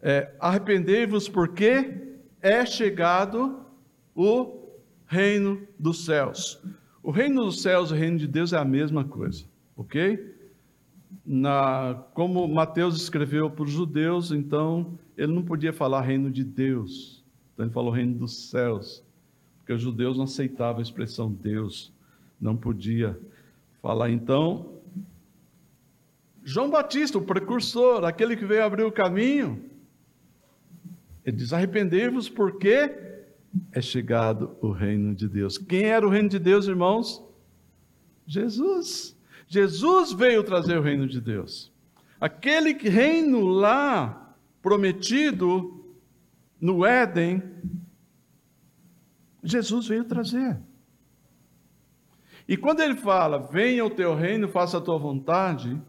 [0.00, 2.11] é, Arrependei-vos, porque
[2.42, 3.64] é chegado
[4.14, 4.60] o
[5.06, 6.60] reino dos céus.
[7.02, 9.44] O reino dos céus e o reino de Deus é a mesma coisa,
[9.76, 10.34] ok?
[11.24, 17.22] Na, como Mateus escreveu para os judeus, então ele não podia falar reino de Deus,
[17.52, 19.02] então ele falou reino dos céus,
[19.58, 21.92] porque os judeus não aceitavam a expressão Deus
[22.42, 23.18] não podia
[23.80, 24.10] falar.
[24.10, 24.66] Então,
[26.42, 29.64] João Batista, o precursor, aquele que veio abrir o caminho,
[31.24, 32.92] ele diz: arrependei-vos, porque
[33.70, 35.58] é chegado o reino de Deus.
[35.58, 37.22] Quem era o reino de Deus, irmãos?
[38.26, 39.16] Jesus.
[39.46, 41.70] Jesus veio trazer o reino de Deus.
[42.20, 45.84] Aquele reino lá prometido
[46.60, 47.42] no Éden,
[49.42, 50.56] Jesus veio trazer.
[52.48, 55.80] E quando ele fala, venha o teu reino, faça a tua vontade,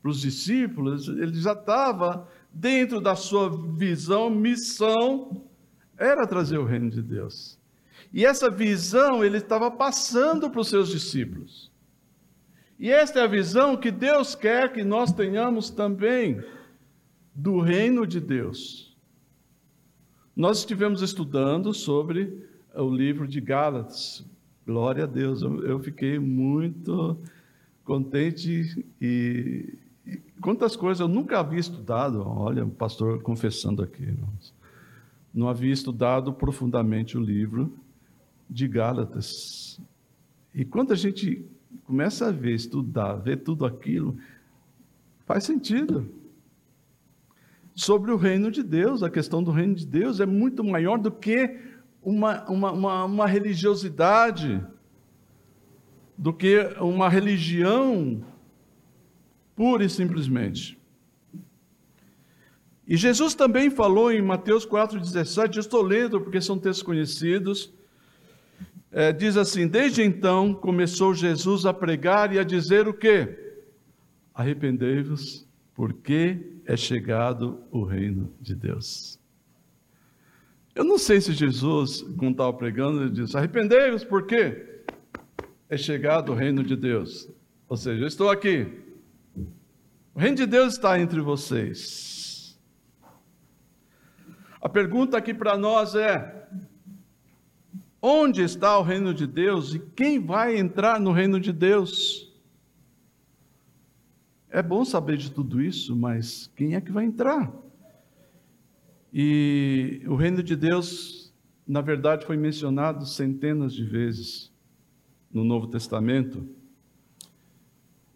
[0.00, 5.44] para os discípulos, ele já estava dentro da sua visão, missão,
[5.96, 7.58] era trazer o reino de Deus.
[8.12, 11.70] E essa visão ele estava passando para os seus discípulos.
[12.78, 16.42] E esta é a visão que Deus quer que nós tenhamos também
[17.34, 18.96] do reino de Deus.
[20.34, 24.24] Nós estivemos estudando sobre o livro de Gálatas,
[24.64, 27.18] Glória a Deus, eu, fiquei muito
[27.84, 29.74] contente e,
[30.40, 32.22] quantas coisas eu nunca havia estudado.
[32.26, 34.54] Olha, o pastor confessando aqui, irmãos.
[35.32, 37.72] Não havia estudado profundamente o livro
[38.48, 39.80] de Gálatas.
[40.54, 41.46] E quando a gente
[41.84, 44.16] começa a ver, estudar, ver tudo aquilo,
[45.24, 46.06] faz sentido.
[47.74, 51.10] Sobre o reino de Deus, a questão do reino de Deus é muito maior do
[51.10, 51.58] que
[52.02, 54.62] uma, uma, uma, uma religiosidade,
[56.18, 58.22] do que uma religião
[59.54, 60.78] pura e simplesmente.
[62.86, 67.72] E Jesus também falou em Mateus 4,17, estou lendo porque são textos conhecidos,
[68.90, 73.38] é, diz assim: Desde então começou Jesus a pregar e a dizer o quê?
[74.34, 79.18] Arrependei-vos, porque é chegado o reino de Deus.
[80.74, 84.82] Eu não sei se Jesus, quando estava pregando, ele disse: arrependei-vos, por quê?
[85.68, 87.28] É chegado o reino de Deus.
[87.68, 88.81] Ou seja, eu estou aqui.
[90.14, 92.58] O reino de Deus está entre vocês.
[94.60, 96.48] A pergunta aqui para nós é:
[98.00, 102.30] onde está o reino de Deus e quem vai entrar no reino de Deus?
[104.50, 107.50] É bom saber de tudo isso, mas quem é que vai entrar?
[109.10, 111.34] E o reino de Deus,
[111.66, 114.52] na verdade, foi mencionado centenas de vezes
[115.32, 116.46] no Novo Testamento.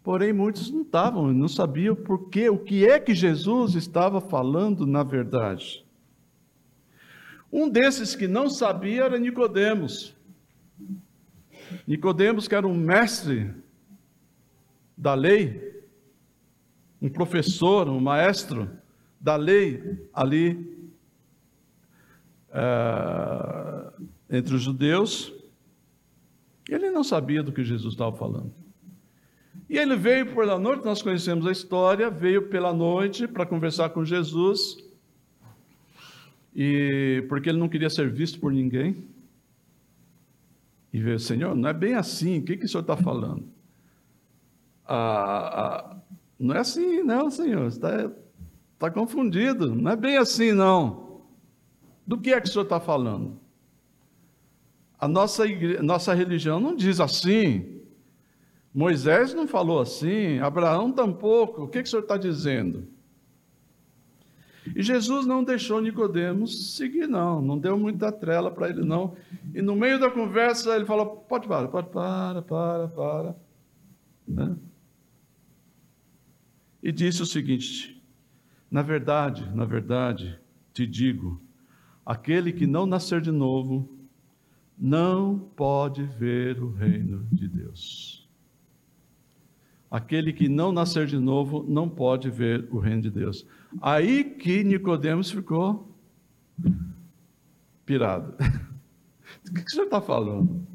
[0.07, 4.86] Porém, muitos não estavam, não sabiam por quê, o que é que Jesus estava falando
[4.86, 5.84] na verdade.
[7.52, 10.14] Um desses que não sabia era Nicodemos.
[11.84, 13.50] Nicodemos, que era um mestre
[14.96, 15.82] da lei,
[17.02, 18.70] um professor, um maestro
[19.20, 20.88] da lei ali
[22.52, 25.34] uh, entre os judeus.
[26.68, 28.65] Ele não sabia do que Jesus estava falando.
[29.68, 34.04] E ele veio pela noite, nós conhecemos a história, veio pela noite para conversar com
[34.04, 34.76] Jesus,
[36.54, 39.04] e porque ele não queria ser visto por ninguém.
[40.92, 43.44] E veio, Senhor, não é bem assim, o que, que o senhor está falando?
[44.86, 45.96] Ah, ah,
[46.38, 48.10] não é assim, não, Senhor, está
[48.78, 51.22] tá confundido, não é bem assim, não.
[52.06, 53.38] Do que é que o senhor está falando?
[54.98, 57.75] A nossa, igreja, nossa religião não diz assim.
[58.76, 61.62] Moisés não falou assim, Abraão tampouco.
[61.62, 62.86] O que, que o senhor está dizendo?
[64.74, 69.16] E Jesus não deixou Nicodemos seguir, não, não deu muita trela para ele, não.
[69.54, 73.36] E no meio da conversa ele falou: pode parar, pode para, para, para.
[74.28, 74.54] Né?
[76.82, 78.04] E disse o seguinte:
[78.70, 80.38] na verdade, na verdade,
[80.74, 81.40] te digo,
[82.04, 83.88] aquele que não nascer de novo
[84.76, 88.25] não pode ver o reino de Deus.
[89.91, 93.47] Aquele que não nascer de novo não pode ver o reino de Deus.
[93.80, 95.89] Aí que Nicodemos ficou
[97.84, 98.34] pirado.
[99.49, 100.66] O que o senhor está falando?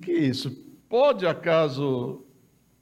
[0.00, 0.50] Que isso?
[0.88, 2.22] Pode acaso,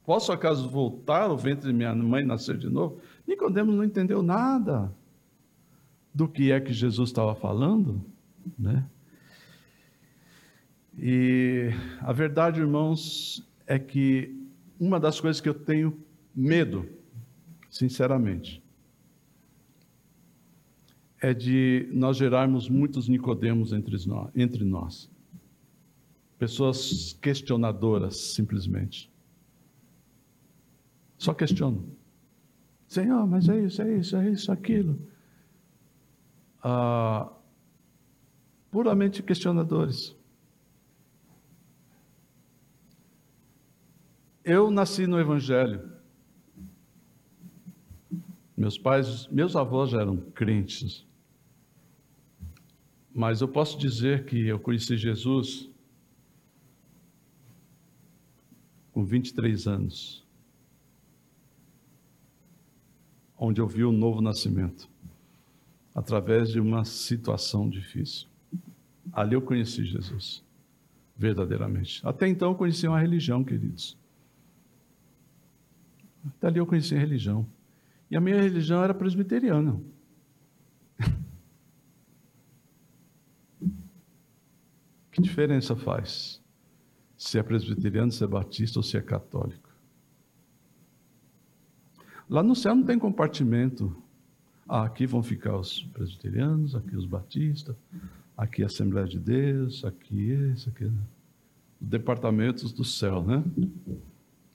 [0.05, 2.99] posso acaso voltar ao ventre de minha mãe e nascer de novo?
[3.27, 4.93] Nicodemos não entendeu nada
[6.13, 8.03] do que é que Jesus estava falando,
[8.57, 8.85] né?
[10.97, 14.44] E a verdade, irmãos, é que
[14.79, 15.97] uma das coisas que eu tenho
[16.35, 16.87] medo,
[17.69, 18.63] sinceramente,
[21.21, 25.09] é de nós gerarmos muitos Nicodemos entre nós.
[26.37, 29.11] Pessoas questionadoras, simplesmente.
[31.17, 31.85] Só questionam.
[32.87, 34.99] Senhor, mas é isso, é isso, é isso, aquilo.
[36.61, 37.31] Ah,
[38.69, 40.14] puramente questionadores.
[44.45, 45.91] Eu nasci no Evangelho.
[48.55, 51.03] Meus pais, meus avós eram crentes.
[53.11, 55.67] Mas eu posso dizer que eu conheci Jesus
[58.91, 60.23] com 23 anos,
[63.35, 64.87] onde eu vi o novo nascimento,
[65.95, 68.27] através de uma situação difícil.
[69.11, 70.43] Ali eu conheci Jesus,
[71.17, 71.99] verdadeiramente.
[72.07, 73.97] Até então eu conhecia uma religião, queridos.
[76.39, 77.45] Dali eu conheci a religião.
[78.09, 79.79] E a minha religião era presbiteriana.
[85.11, 86.41] que diferença faz?
[87.17, 89.69] Se é presbiteriano, se é batista ou se é católico.
[92.29, 93.95] Lá no céu não tem compartimento.
[94.67, 97.75] Ah, aqui vão ficar os presbiterianos, aqui os batistas,
[98.35, 100.91] aqui a Assembleia de Deus, aqui esse, aqui.
[101.79, 103.43] Departamentos do céu, né?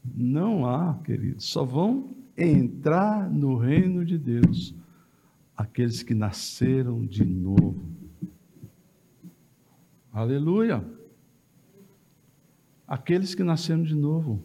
[0.05, 1.45] Não há, queridos.
[1.47, 4.75] Só vão entrar no reino de Deus
[5.57, 7.85] aqueles que nasceram de novo.
[10.13, 10.85] Aleluia!
[12.87, 14.45] Aqueles que nasceram de novo.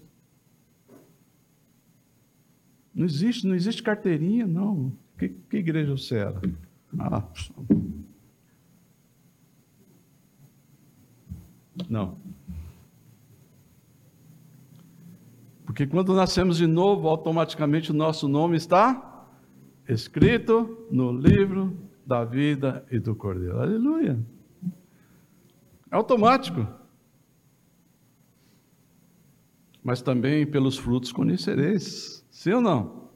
[2.93, 4.91] Não existe, não existe carteirinha, não.
[5.17, 6.41] Que, que igreja você era?
[6.99, 7.27] Ah,
[11.89, 12.24] não.
[15.75, 19.27] Porque quando nascemos de novo, automaticamente o nosso nome está
[19.85, 23.59] escrito no livro da vida e do Cordeiro.
[23.59, 24.17] Aleluia.
[25.91, 26.65] É automático.
[29.83, 32.25] Mas também pelos frutos conhecereis.
[32.31, 33.09] Sim ou não?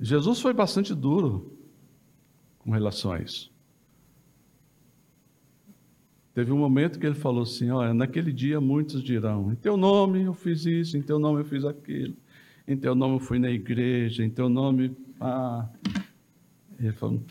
[0.00, 1.56] Jesus foi bastante duro
[2.58, 3.54] com relação a isso.
[6.36, 10.22] Teve um momento que ele falou assim: Olha, naquele dia muitos dirão: Em teu nome
[10.24, 12.14] eu fiz isso, em teu nome eu fiz aquilo,
[12.68, 14.94] em teu nome eu fui na igreja, em teu nome.
[15.18, 15.66] Ah.
[16.78, 17.22] Ele falou: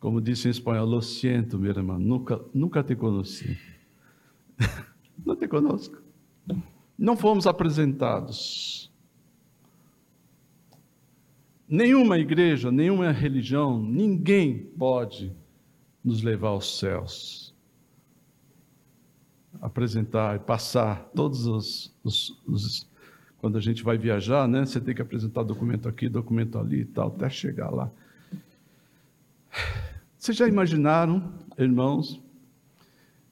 [0.00, 3.56] Como disse em espanhol, lo siento, meu irmão, nunca, nunca te conheci.
[5.24, 6.02] Não te conosco.
[6.98, 8.90] Não fomos apresentados.
[11.68, 15.32] Nenhuma igreja, nenhuma religião, ninguém pode
[16.04, 17.54] nos levar aos céus.
[19.60, 22.88] Apresentar e passar todos os, os, os,
[23.38, 24.64] Quando a gente vai viajar, né?
[24.64, 27.90] Você tem que apresentar documento aqui, documento ali e tal, até chegar lá.
[30.18, 32.20] Vocês já imaginaram, irmãos,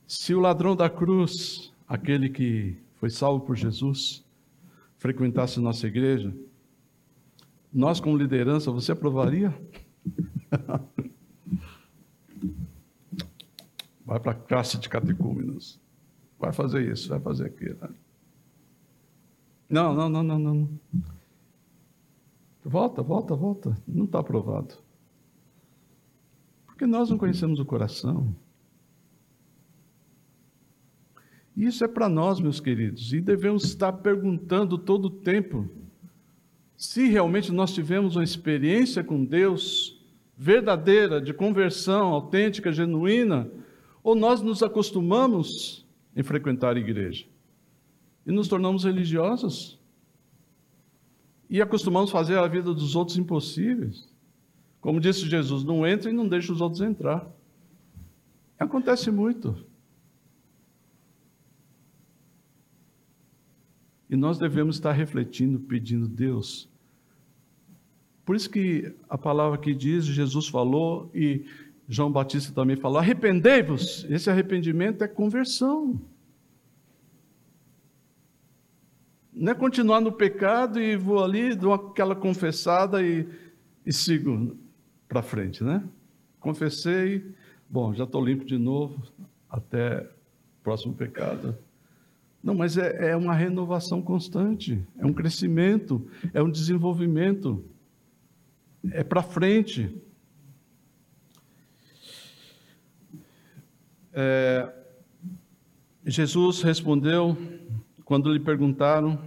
[0.06, 4.24] se o ladrão da cruz, aquele que foi salvo por Jesus,
[4.98, 6.34] frequentasse nossa igreja,
[7.72, 9.54] nós, como liderança, você aprovaria?
[14.11, 15.80] vai para a classe de catecúmenos,
[16.36, 17.78] vai fazer isso, vai fazer aquilo.
[19.68, 20.68] Não, não, não, não, não.
[22.64, 23.78] Volta, volta, volta.
[23.86, 24.74] Não está aprovado.
[26.66, 28.34] Porque nós não conhecemos o coração.
[31.56, 35.70] Isso é para nós, meus queridos, e devemos estar perguntando todo o tempo
[36.76, 40.02] se realmente nós tivemos uma experiência com Deus
[40.36, 43.48] verdadeira, de conversão autêntica, genuína,
[44.03, 45.86] ou nós nos acostumamos
[46.16, 47.26] em frequentar a igreja
[48.26, 49.78] e nos tornamos religiosos
[51.48, 54.09] e acostumamos fazer a vida dos outros impossíveis.
[54.80, 57.28] Como disse Jesus, não entre e não deixe os outros entrar.
[58.59, 59.57] Acontece muito.
[64.09, 66.68] E nós devemos estar refletindo, pedindo, Deus.
[68.24, 71.44] Por isso que a palavra que diz, Jesus falou e
[71.91, 74.07] João Batista também falou: arrependei-vos.
[74.09, 76.01] Esse arrependimento é conversão.
[79.32, 83.28] Não é continuar no pecado e vou ali, dou aquela confessada e,
[83.84, 84.57] e sigo
[85.09, 85.82] para frente, né?
[86.38, 87.34] Confessei,
[87.68, 89.03] bom, já estou limpo de novo,
[89.49, 90.09] até
[90.62, 91.59] próximo pecado.
[92.41, 97.64] Não, mas é, é uma renovação constante, é um crescimento, é um desenvolvimento,
[98.93, 99.93] é para frente.
[104.12, 104.72] É,
[106.04, 107.36] Jesus respondeu
[108.04, 109.18] quando lhe perguntaram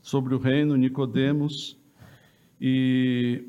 [0.00, 1.78] sobre o reino, Nicodemos,
[2.60, 3.44] e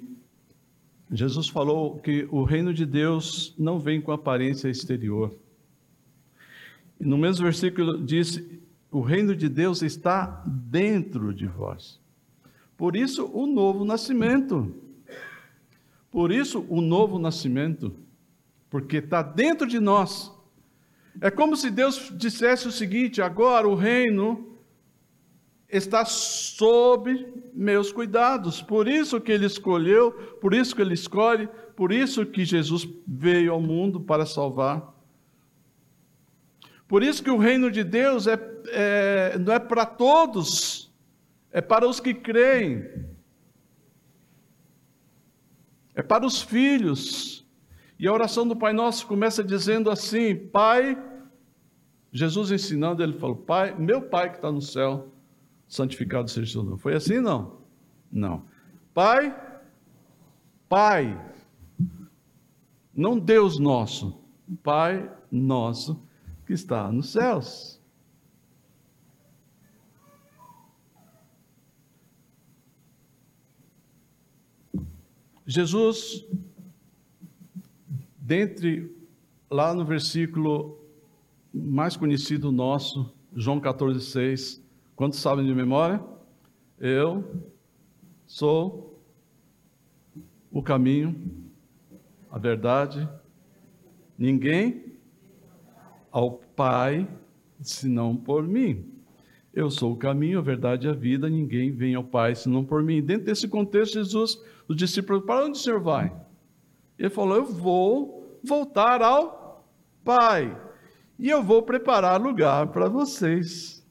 [1.12, 5.36] Jesus falou que o reino de Deus não vem com aparência exterior.
[7.00, 8.42] E no mesmo versículo diz:
[8.92, 12.00] o reino de Deus está dentro de vós.
[12.78, 14.74] Por isso, o novo nascimento.
[16.10, 17.94] Por isso, o novo nascimento.
[18.70, 20.32] Porque está dentro de nós.
[21.20, 24.58] É como se Deus dissesse o seguinte: agora o reino
[25.68, 28.62] está sob meus cuidados.
[28.62, 33.54] Por isso que ele escolheu, por isso que ele escolhe, por isso que Jesus veio
[33.54, 34.94] ao mundo para salvar.
[36.88, 38.38] Por isso que o reino de Deus é,
[38.68, 40.92] é não é para todos,
[41.50, 42.86] é para os que creem,
[45.96, 47.41] é para os filhos.
[48.02, 50.98] E a oração do Pai Nosso começa dizendo assim: Pai,
[52.12, 55.14] Jesus ensinando, ele falou: Pai, meu Pai que está no céu,
[55.68, 56.80] santificado seja o seu nome.
[56.80, 57.20] Foi assim?
[57.20, 57.60] Não.
[58.12, 58.44] Não.
[58.92, 59.40] Pai,
[60.68, 61.16] Pai,
[62.92, 64.20] não Deus nosso,
[64.64, 66.04] Pai nosso
[66.48, 67.80] que está nos céus.
[75.46, 76.26] Jesus,
[78.22, 78.96] dentre,
[79.50, 80.80] lá no versículo
[81.52, 84.64] mais conhecido nosso, João 14, 6,
[84.96, 86.02] quantos sabem de memória?
[86.80, 87.44] Eu
[88.28, 89.02] sou
[90.52, 91.16] o caminho,
[92.30, 93.10] a verdade,
[94.18, 94.94] ninguém
[96.12, 97.08] ao Pai
[97.60, 98.86] senão por mim.
[99.54, 102.84] Eu sou o caminho, a verdade e a vida, ninguém vem ao Pai senão por
[102.84, 103.02] mim.
[103.02, 106.14] Dentro desse contexto, Jesus, os discípulos, para onde o Senhor vai?
[107.02, 109.66] Ele falou: Eu vou voltar ao
[110.04, 110.56] Pai,
[111.18, 113.84] e eu vou preparar lugar para vocês.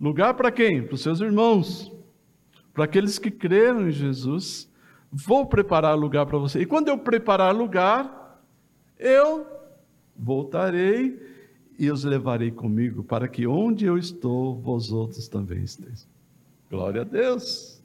[0.00, 0.84] Lugar para quem?
[0.84, 1.92] Para os seus irmãos,
[2.72, 4.70] para aqueles que creram em Jesus.
[5.10, 6.62] Vou preparar lugar para vocês.
[6.62, 8.42] E quando eu preparar lugar,
[8.98, 9.46] eu
[10.16, 11.20] voltarei
[11.76, 16.08] e os levarei comigo, para que onde eu estou, vós outros também estejam.
[16.70, 17.82] Glória a Deus.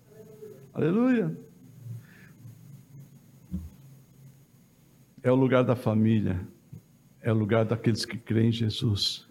[0.74, 1.36] Aleluia.
[5.22, 6.40] É o lugar da família,
[7.22, 9.28] é o lugar daqueles que creem em Jesus.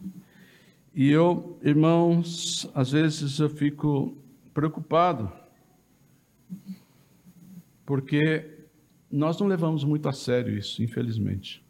[0.94, 4.16] E eu, irmãos, às vezes eu fico
[4.52, 5.30] preocupado,
[7.86, 8.58] porque
[9.10, 11.64] nós não levamos muito a sério isso, infelizmente.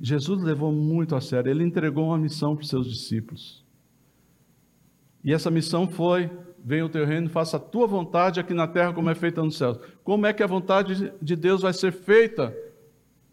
[0.00, 3.64] Jesus levou muito a sério, ele entregou uma missão para os seus discípulos.
[5.22, 6.30] E essa missão foi:
[6.64, 9.56] venha o teu reino, faça a tua vontade aqui na terra como é feita nos
[9.56, 9.78] céus.
[10.04, 12.54] Como é que a vontade de Deus vai ser feita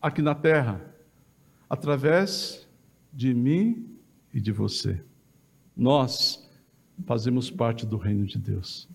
[0.01, 0.81] aqui na terra?
[1.69, 2.67] Através
[3.11, 3.97] de mim
[4.33, 5.01] e de você.
[5.75, 6.49] Nós
[7.05, 8.87] fazemos parte do reino de Deus.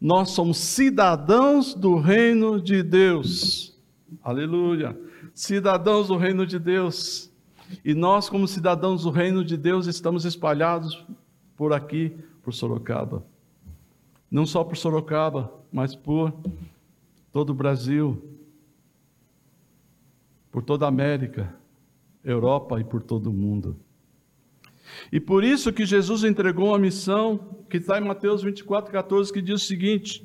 [0.00, 3.78] Nós somos cidadãos do reino de Deus.
[4.22, 4.96] Aleluia
[5.34, 7.30] cidadãos do reino de Deus.
[7.84, 11.06] E nós, como cidadãos do reino de Deus, estamos espalhados
[11.56, 13.24] por aqui, por Sorocaba.
[14.30, 16.32] Não só por Sorocaba, mas por
[17.32, 18.22] todo o Brasil,
[20.50, 21.54] por toda a América,
[22.24, 23.76] Europa e por todo o mundo.
[25.10, 29.42] E por isso que Jesus entregou uma missão que está em Mateus 24, 14, que
[29.42, 30.24] diz o seguinte: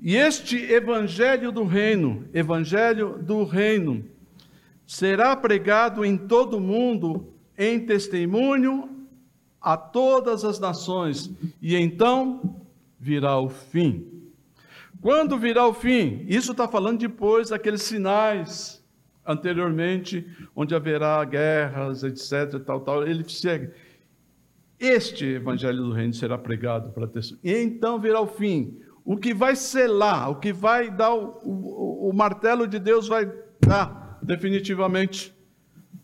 [0.00, 4.04] E este evangelho do reino, evangelho do reino,
[4.86, 8.90] será pregado em todo o mundo em testemunho
[9.60, 11.30] a todas as nações,
[11.60, 12.60] e então
[12.98, 14.06] virá o fim.
[15.00, 16.24] Quando virá o fim?
[16.26, 18.84] Isso está falando depois daqueles sinais
[19.26, 23.06] anteriormente, onde haverá guerras, etc, tal, tal.
[23.06, 23.70] Ele segue.
[24.78, 27.22] Este evangelho do reino será pregado para ter.
[27.42, 28.78] E então virá o fim.
[29.04, 33.30] O que vai selar, o que vai dar o, o, o martelo de Deus vai
[33.60, 35.34] dar definitivamente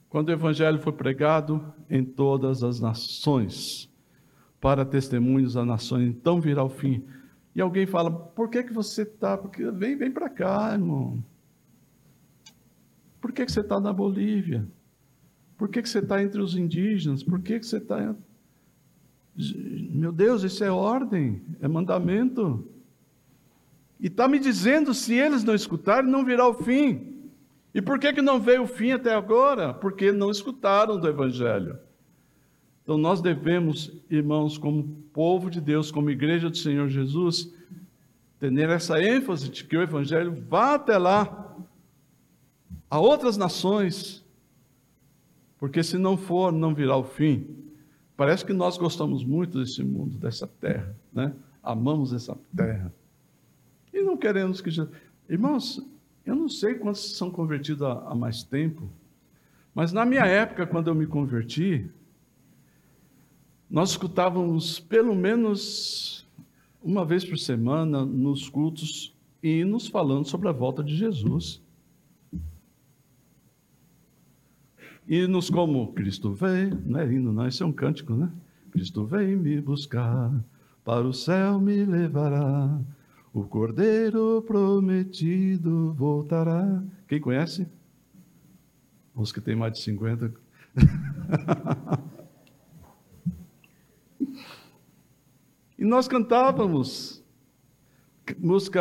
[0.09, 3.90] quando o evangelho for pregado em todas as nações,
[4.62, 7.04] para testemunhos das nações, então virá o fim.
[7.52, 9.36] E alguém fala: por que, que você está?
[9.36, 11.22] Porque vem, vem para cá, irmão.
[13.20, 14.64] Por que, que você está na Bolívia?
[15.58, 17.24] Por que, que você está entre os indígenas?
[17.24, 18.14] Por que, que você está.
[19.90, 22.64] Meu Deus, isso é ordem, é mandamento.
[23.98, 27.30] E está me dizendo: se eles não escutarem, não virá o fim.
[27.74, 29.74] E por que, que não veio o fim até agora?
[29.74, 31.78] Porque não escutaram do Evangelho.
[32.82, 37.52] Então nós devemos, irmãos, como povo de Deus, como igreja do Senhor Jesus,
[38.38, 41.56] ter essa ênfase de que o Evangelho vá até lá,
[42.90, 44.24] a outras nações,
[45.58, 47.46] porque se não for, não virá o fim.
[48.16, 51.32] Parece que nós gostamos muito desse mundo, dessa terra, né?
[51.62, 52.92] Amamos essa terra.
[53.94, 54.94] E não queremos que Jesus.
[55.28, 55.80] Irmãos,
[56.26, 58.90] eu não sei quantos são convertidos há, há mais tempo,
[59.74, 61.88] mas na minha época, quando eu me converti,
[63.72, 66.28] nós escutávamos pelo menos
[66.82, 71.62] uma vez por semana nos cultos hinos falando sobre a volta de Jesus.
[75.08, 78.30] Hinos como Cristo vem, não é hino, não, isso é um cântico, né?
[78.70, 80.30] Cristo vem me buscar,
[80.84, 82.78] para o céu me levará.
[83.32, 86.84] O Cordeiro prometido voltará.
[87.08, 87.66] Quem conhece?
[89.14, 90.30] Os que têm mais de 50.
[95.82, 97.20] e nós cantávamos.
[98.38, 98.80] Música,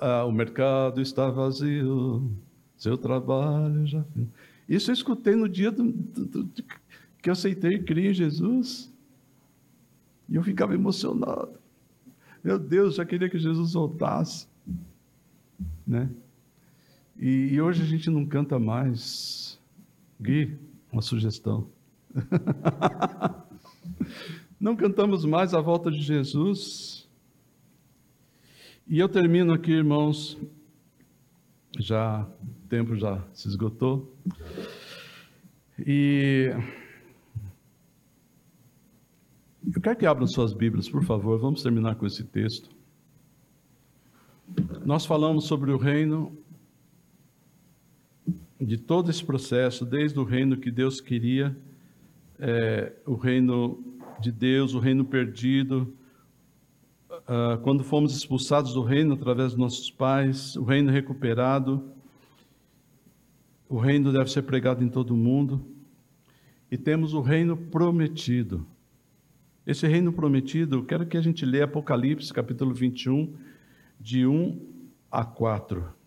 [0.00, 2.28] ah, o mercado está vazio,
[2.76, 4.04] seu trabalho já.
[4.68, 6.64] Isso eu escutei no dia do, do, do,
[7.22, 8.92] que eu aceitei e criei em Jesus.
[10.28, 11.52] E eu ficava emocionado.
[12.42, 14.48] Meu Deus, já queria que Jesus voltasse.
[15.86, 16.10] Né?
[17.16, 19.56] E, e hoje a gente não canta mais.
[20.20, 20.58] Gui,
[20.90, 21.68] uma sugestão.
[24.60, 27.08] não cantamos mais a volta de Jesus.
[28.86, 30.36] E eu termino aqui, irmãos.
[31.78, 34.14] Já o tempo já se esgotou.
[35.78, 36.54] E
[39.74, 42.68] eu quero que abram suas Bíblias, por favor, vamos terminar com esse texto.
[44.84, 46.36] Nós falamos sobre o reino,
[48.60, 51.56] de todo esse processo, desde o reino que Deus queria,
[52.38, 53.89] é, o reino
[54.20, 55.96] de Deus, o reino perdido,
[57.10, 61.90] uh, quando fomos expulsados do reino através dos nossos pais, o reino recuperado,
[63.68, 65.64] o reino deve ser pregado em todo o mundo,
[66.70, 68.66] e temos o reino prometido.
[69.66, 73.34] Esse reino prometido, eu quero que a gente lê Apocalipse, capítulo 21,
[73.98, 74.60] de 1
[75.10, 75.99] a 4.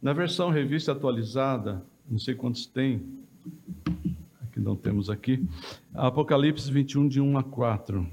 [0.00, 3.02] Na versão revista atualizada, não sei quantos tem,
[4.42, 5.46] aqui não temos aqui,
[5.94, 8.06] Apocalipse 21, de 1 a 4.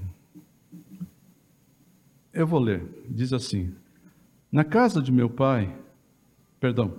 [2.32, 3.72] Eu vou ler, diz assim:
[4.50, 5.76] Na casa de meu pai,
[6.58, 6.98] perdão,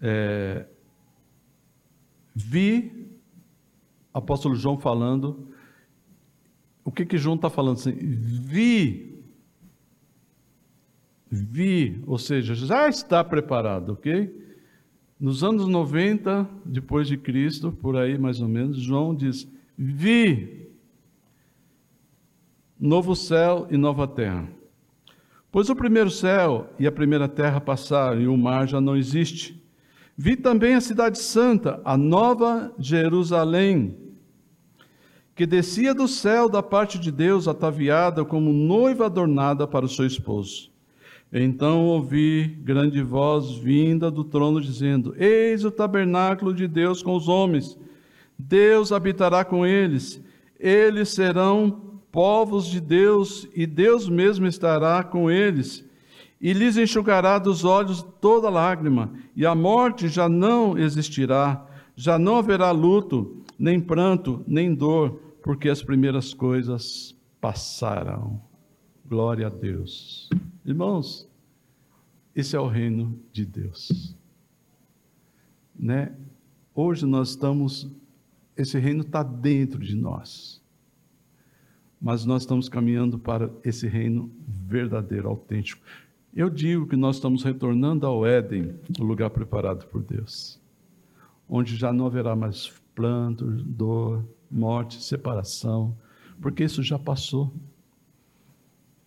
[0.00, 0.66] é,
[2.34, 3.06] vi
[4.12, 5.48] apóstolo João falando,
[6.82, 7.92] o que que João está falando assim?
[7.92, 9.15] Vi,
[11.36, 14.44] vi, ou seja, já está preparado, ok?
[15.18, 20.66] Nos anos 90, depois de Cristo, por aí mais ou menos, João diz: Vi
[22.78, 24.48] novo céu e nova terra.
[25.50, 29.62] Pois o primeiro céu e a primeira terra passaram e o mar já não existe.
[30.16, 33.96] Vi também a cidade santa, a nova Jerusalém,
[35.34, 40.06] que descia do céu da parte de Deus, ataviada como noiva adornada para o seu
[40.06, 40.70] esposo.
[41.32, 47.28] Então ouvi grande voz vinda do trono, dizendo: Eis o tabernáculo de Deus com os
[47.28, 47.78] homens.
[48.38, 50.22] Deus habitará com eles.
[50.58, 55.86] Eles serão povos de Deus, e Deus mesmo estará com eles
[56.40, 62.36] e lhes enxugará dos olhos toda lágrima, e a morte já não existirá, já não
[62.36, 68.40] haverá luto, nem pranto, nem dor, porque as primeiras coisas passaram.
[69.08, 70.28] Glória a Deus.
[70.66, 71.28] Irmãos,
[72.34, 74.16] esse é o reino de Deus.
[75.78, 76.12] Né?
[76.74, 77.88] Hoje nós estamos,
[78.56, 80.60] esse reino está dentro de nós.
[82.00, 85.80] Mas nós estamos caminhando para esse reino verdadeiro, autêntico.
[86.34, 90.60] Eu digo que nós estamos retornando ao Éden, o lugar preparado por Deus,
[91.48, 95.96] onde já não haverá mais planto, dor, morte, separação,
[96.40, 97.52] porque isso já passou.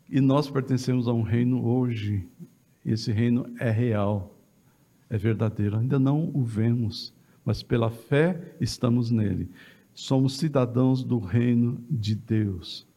[0.10, 2.28] E nós pertencemos a um reino hoje,
[2.84, 4.36] esse reino é real,
[5.08, 5.78] é verdadeiro.
[5.78, 7.14] Ainda não o vemos,
[7.46, 9.50] mas pela fé estamos nele.
[9.94, 12.88] Somos cidadãos do reino de Deus.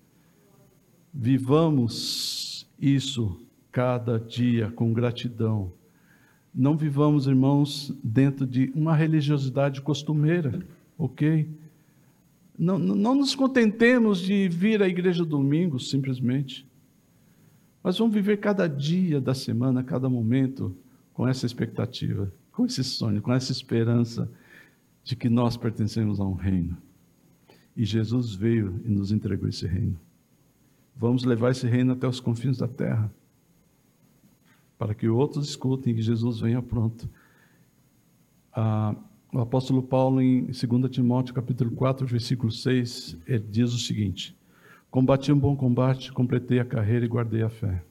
[1.12, 3.38] Vivamos isso
[3.70, 5.70] cada dia com gratidão.
[6.54, 11.48] Não vivamos, irmãos, dentro de uma religiosidade costumeira, ok?
[12.58, 16.66] Não, não nos contentemos de vir à igreja domingo, simplesmente.
[17.82, 20.76] Mas vamos viver cada dia da semana, cada momento,
[21.12, 24.30] com essa expectativa, com esse sonho, com essa esperança
[25.02, 26.76] de que nós pertencemos a um reino.
[27.76, 29.98] E Jesus veio e nos entregou esse reino.
[30.96, 33.12] Vamos levar esse reino até os confins da terra
[34.82, 37.08] para que outros escutem que Jesus venha pronto.
[38.52, 38.96] Ah,
[39.32, 40.56] o apóstolo Paulo, em 2
[40.90, 44.36] Timóteo, capítulo 4, versículo 6, ele diz o seguinte:
[44.92, 47.82] Combati um bom combate, completei a carreira e guardei a fé.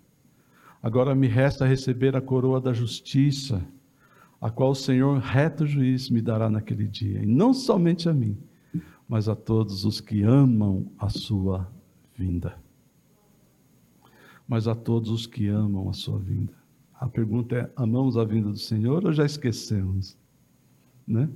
[0.84, 3.60] Agora me resta receber a coroa da justiça,
[4.40, 8.38] a qual o Senhor, reto juiz, me dará naquele dia, e não somente a mim,
[9.10, 11.68] mas a todos os que amam a sua
[12.16, 12.56] vinda.
[14.48, 16.54] Mas a todos os que amam a sua vinda.
[17.00, 20.16] A pergunta é: amamos a vinda do Senhor ou já esquecemos?
[21.08, 21.28] Né?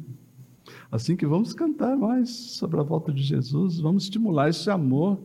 [0.91, 5.19] Assim que vamos cantar mais sobre a volta de Jesus, vamos estimular esse amor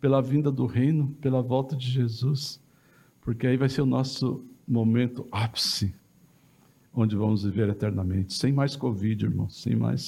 [0.00, 2.60] pela vinda do reino, pela volta de Jesus,
[3.20, 5.94] porque aí vai ser o nosso momento ápice,
[6.92, 10.02] onde vamos viver eternamente, sem mais Covid, irmãos, sem mais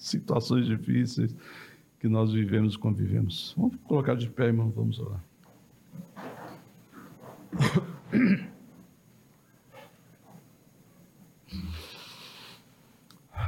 [0.00, 1.34] situações difíceis
[2.00, 3.54] que nós vivemos e convivemos.
[3.56, 5.22] Vamos colocar de pé, irmão, vamos orar.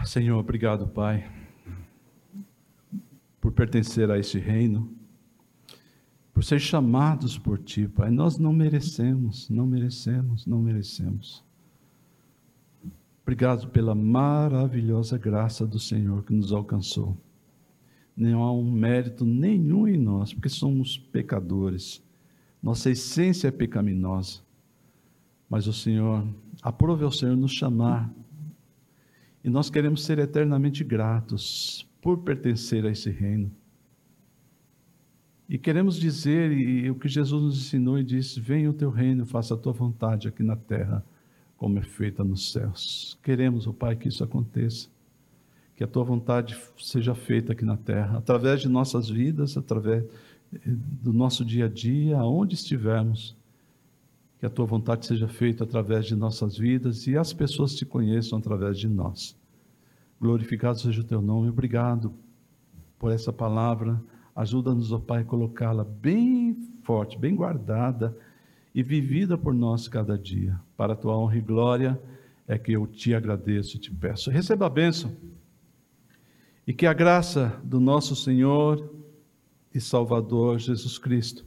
[0.04, 1.30] Senhor, obrigado, Pai,
[3.40, 4.92] por pertencer a este reino,
[6.40, 8.10] por ser chamados por Ti, Pai.
[8.10, 11.44] Nós não merecemos, não merecemos, não merecemos.
[13.20, 17.14] Obrigado pela maravilhosa graça do Senhor que nos alcançou.
[18.16, 22.02] Não há um mérito nenhum em nós, porque somos pecadores.
[22.62, 24.40] Nossa essência é pecaminosa.
[25.46, 26.26] Mas o Senhor,
[26.62, 28.10] aprove ao Senhor nos chamar
[29.44, 33.52] e nós queremos ser eternamente gratos por pertencer a esse reino.
[35.50, 39.26] E queremos dizer, e o que Jesus nos ensinou e disse: Venha o teu reino,
[39.26, 41.04] faça a tua vontade aqui na terra,
[41.56, 43.18] como é feita nos céus.
[43.20, 44.88] Queremos, oh Pai, que isso aconteça.
[45.74, 50.04] Que a tua vontade seja feita aqui na terra, através de nossas vidas, através
[50.54, 53.36] eh, do nosso dia a dia, aonde estivermos
[54.38, 58.38] que a tua vontade seja feita através de nossas vidas e as pessoas te conheçam
[58.38, 59.36] através de nós.
[60.20, 61.48] Glorificado seja o teu nome.
[61.48, 62.14] Obrigado
[63.00, 64.00] por essa palavra.
[64.34, 68.16] Ajuda-nos, ó Pai, a colocá-la bem forte, bem guardada
[68.74, 70.58] e vivida por nós cada dia.
[70.76, 72.00] Para a tua honra e glória
[72.46, 74.30] é que eu te agradeço e te peço.
[74.30, 75.14] Receba a bênção.
[76.66, 78.88] E que a graça do nosso Senhor
[79.74, 81.44] e Salvador Jesus Cristo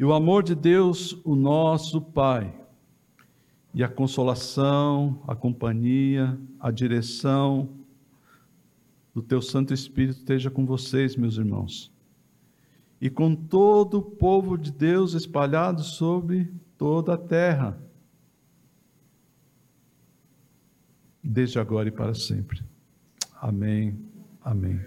[0.00, 2.54] e o amor de Deus, o nosso Pai,
[3.74, 7.68] e a consolação, a companhia, a direção
[9.14, 11.92] do Teu Santo Espírito esteja com vocês, meus irmãos,
[13.00, 17.78] e com todo o povo de Deus espalhado sobre toda a terra,
[21.22, 22.62] desde agora e para sempre.
[23.40, 23.98] Amém.
[24.42, 24.80] Amém.